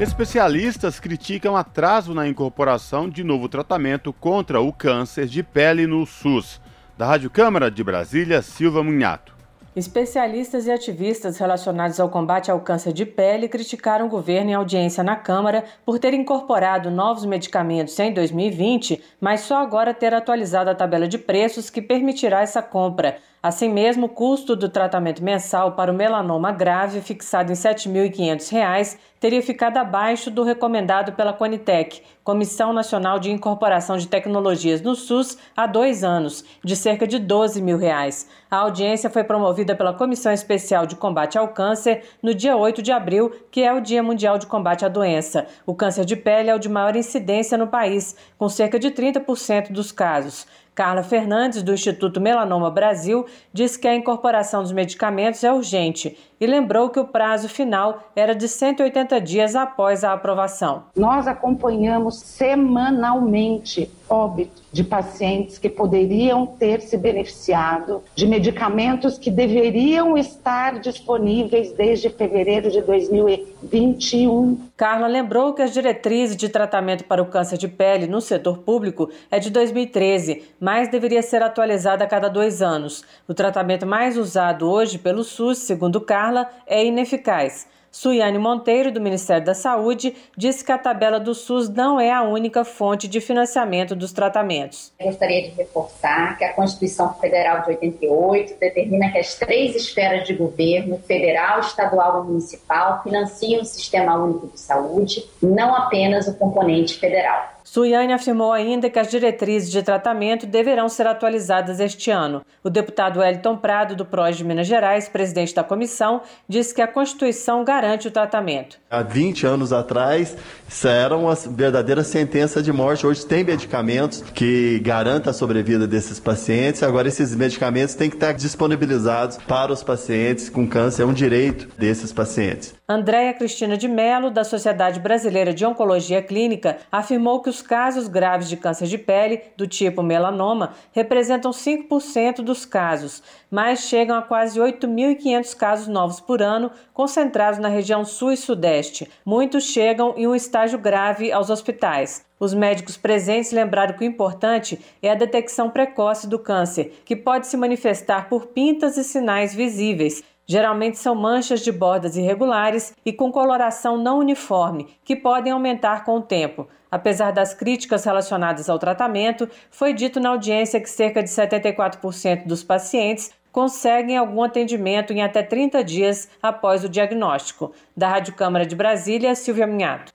[0.00, 6.58] Especialistas criticam atraso na incorporação de novo tratamento contra o câncer de pele no SUS.
[6.96, 9.36] Da Rádio Câmara de Brasília, Silva Munhato.
[9.76, 15.04] Especialistas e ativistas relacionados ao combate ao câncer de pele criticaram o governo em audiência
[15.04, 20.74] na Câmara por ter incorporado novos medicamentos em 2020, mas só agora ter atualizado a
[20.74, 23.18] tabela de preços que permitirá essa compra.
[23.42, 28.98] Assim mesmo, o custo do tratamento mensal para o melanoma grave, fixado em R$ 7.500,
[29.18, 35.38] teria ficado abaixo do recomendado pela Conitec, Comissão Nacional de Incorporação de Tecnologias no SUS,
[35.56, 38.28] há dois anos, de cerca de 12 mil reais.
[38.50, 42.92] A audiência foi promovida pela Comissão Especial de Combate ao Câncer no dia 8 de
[42.92, 45.46] abril, que é o Dia Mundial de Combate à Doença.
[45.64, 49.70] O câncer de pele é o de maior incidência no país, com cerca de 30%
[49.70, 50.46] dos casos.
[50.74, 56.46] Carla Fernandes, do Instituto Melanoma Brasil, disse que a incorporação dos medicamentos é urgente e
[56.46, 60.84] lembrou que o prazo final era de 180 dias após a aprovação.
[60.96, 70.18] Nós acompanhamos semanalmente óbito de pacientes que poderiam ter se beneficiado de medicamentos que deveriam
[70.18, 74.58] estar disponíveis desde fevereiro de 2021.
[74.76, 79.08] Carla lembrou que as diretrizes de tratamento para o câncer de pele no setor público
[79.30, 83.04] é de 2013, mas deveria ser atualizada a cada dois anos.
[83.28, 87.66] O tratamento mais usado hoje pelo SUS, segundo Carla, é ineficaz.
[87.90, 92.22] Suiane Monteiro, do Ministério da Saúde, disse que a tabela do SUS não é a
[92.22, 94.92] única fonte de financiamento dos tratamentos.
[95.00, 100.34] Gostaria de reforçar que a Constituição Federal de 88 determina que as três esferas de
[100.34, 106.98] governo, federal, estadual e municipal, financiam o Sistema Único de Saúde, não apenas o componente
[106.98, 107.59] federal.
[107.72, 112.42] Suiane afirmou ainda que as diretrizes de tratamento deverão ser atualizadas este ano.
[112.64, 116.88] O deputado Wellington Prado, do PROS de Minas Gerais, presidente da comissão, disse que a
[116.88, 118.76] Constituição garante o tratamento.
[118.90, 120.36] Há 20 anos atrás,
[120.68, 123.06] isso era uma verdadeira sentença de morte.
[123.06, 126.82] Hoje tem medicamentos que garantem a sobrevida desses pacientes.
[126.82, 131.04] Agora, esses medicamentos têm que estar disponibilizados para os pacientes com câncer.
[131.04, 132.74] É um direito desses pacientes.
[132.92, 138.48] Andréia Cristina de Mello, da Sociedade Brasileira de Oncologia Clínica, afirmou que os casos graves
[138.48, 144.58] de câncer de pele, do tipo melanoma, representam 5% dos casos, mas chegam a quase
[144.58, 149.08] 8.500 casos novos por ano, concentrados na região sul e sudeste.
[149.24, 152.28] Muitos chegam em um estágio grave aos hospitais.
[152.40, 157.46] Os médicos presentes lembraram que o importante é a detecção precoce do câncer, que pode
[157.46, 163.30] se manifestar por pintas e sinais visíveis, Geralmente são manchas de bordas irregulares e com
[163.30, 166.66] coloração não uniforme, que podem aumentar com o tempo.
[166.90, 172.64] Apesar das críticas relacionadas ao tratamento, foi dito na audiência que cerca de 74% dos
[172.64, 177.72] pacientes conseguem algum atendimento em até 30 dias após o diagnóstico.
[177.96, 180.12] Da Rádio Câmara de Brasília, Silvia Minhato.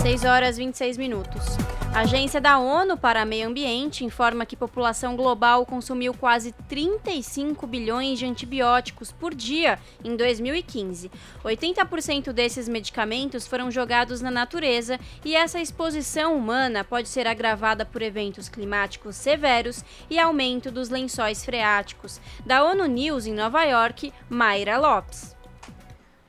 [0.00, 1.58] 6 horas 26 minutos.
[1.94, 7.66] A Agência da ONU para Meio Ambiente informa que a população global consumiu quase 35
[7.66, 11.10] bilhões de antibióticos por dia em 2015.
[11.44, 18.00] 80% desses medicamentos foram jogados na natureza e essa exposição humana pode ser agravada por
[18.00, 22.22] eventos climáticos severos e aumento dos lençóis freáticos.
[22.46, 25.36] Da ONU News em Nova York, Mayra Lopes.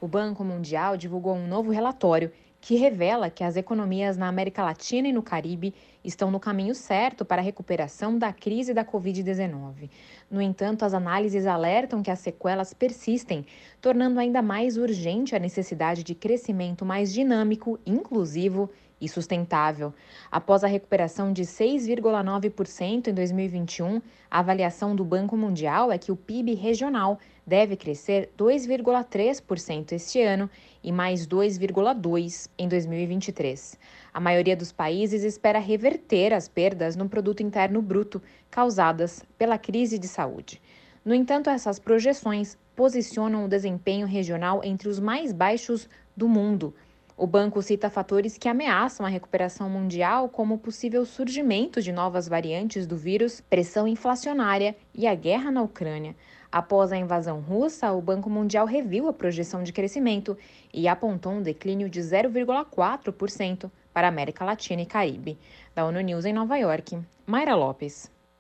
[0.02, 2.34] O Banco Mundial divulgou um novo relatório
[2.64, 7.26] que revela que as economias na América Latina e no Caribe estão no caminho certo
[7.26, 9.90] para a recuperação da crise da Covid-19.
[10.32, 13.46] No entanto, as análises alertam que as sequelas persistem,
[13.82, 18.70] tornando ainda mais urgente a necessidade de crescimento mais dinâmico, inclusivo
[19.04, 19.94] e sustentável.
[20.32, 24.02] Após a recuperação de 6,9% em 2021,
[24.32, 30.50] a avaliação do Banco Mundial é que o PIB regional deve crescer 2,3% este ano
[30.82, 33.78] e mais 2,2% em 2023.
[34.14, 40.00] A maioria dos países espera reverter as perdas no produto interno bruto causadas pela crise
[40.00, 40.62] de saúde.
[41.04, 46.74] No entanto, essas projeções posicionam o desempenho regional entre os mais baixos do mundo.
[47.16, 52.28] O banco cita fatores que ameaçam a recuperação mundial, como o possível surgimento de novas
[52.28, 56.16] variantes do vírus, pressão inflacionária e a guerra na Ucrânia.
[56.52, 60.36] Após a invasão russa, o Banco Mundial reviu a projeção de crescimento
[60.74, 65.38] e apontou um declínio de 0,4% para a América Latina e Caribe.
[65.76, 68.12] Da ONU News em Nova York, Mayra Lopes.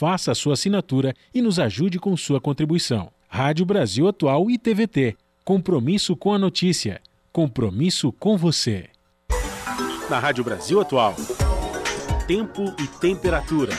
[0.00, 3.10] faça a sua assinatura e nos ajude com sua contribuição.
[3.28, 5.14] Rádio Brasil Atual e TVT.
[5.44, 7.02] Compromisso com a notícia.
[7.30, 8.88] Compromisso com você.
[10.08, 11.14] Na Rádio Brasil Atual.
[12.26, 13.74] Tempo e temperatura.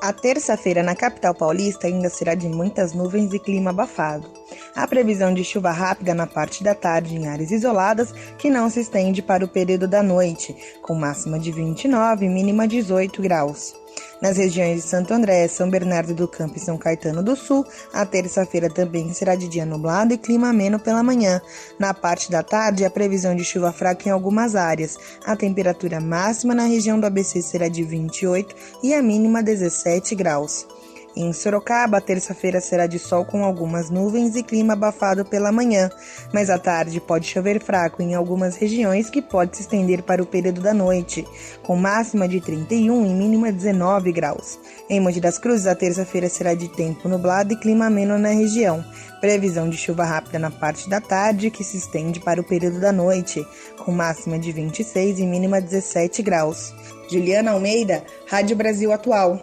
[0.00, 4.30] A terça-feira na capital paulista ainda será de muitas nuvens e clima abafado.
[4.74, 8.80] Há previsão de chuva rápida na parte da tarde em áreas isoladas, que não se
[8.80, 13.74] estende para o período da noite, com máxima de 29 e mínima 18 graus.
[14.20, 18.04] Nas regiões de Santo André, São Bernardo do Campo e São Caetano do Sul, a
[18.04, 21.40] terça-feira também será de dia nublado e clima ameno pela manhã.
[21.78, 24.98] Na parte da tarde, a previsão de chuva fraca em algumas áreas.
[25.24, 30.66] A temperatura máxima na região do ABC será de 28 e a mínima 17 graus.
[31.16, 35.88] Em Sorocaba, terça-feira será de sol com algumas nuvens e clima abafado pela manhã,
[36.32, 40.26] mas à tarde pode chover fraco em algumas regiões que pode se estender para o
[40.26, 41.24] período da noite,
[41.62, 44.58] com máxima de 31 e mínima 19 graus.
[44.90, 48.84] Em Monte das Cruzes, a terça-feira será de tempo nublado e clima ameno na região.
[49.20, 52.90] Previsão de chuva rápida na parte da tarde, que se estende para o período da
[52.90, 53.46] noite,
[53.84, 56.74] com máxima de 26 e mínima 17 graus.
[57.08, 59.40] Juliana Almeida, Rádio Brasil Atual.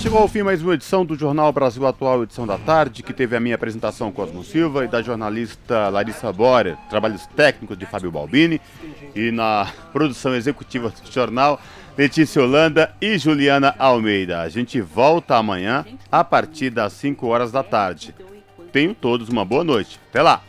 [0.00, 3.34] Chegou ao fim mais uma edição do Jornal Brasil Atual, edição da tarde, que teve
[3.34, 8.60] a minha apresentação Cosmo Silva e da jornalista Larissa Borer, trabalhos técnicos de Fábio Balbini
[9.12, 11.60] e na produção executiva do jornal,
[11.96, 14.40] Letícia Holanda e Juliana Almeida.
[14.40, 18.14] A gente volta amanhã a partir das 5 horas da tarde.
[18.70, 19.98] Tenham todos uma boa noite.
[20.10, 20.47] Até lá!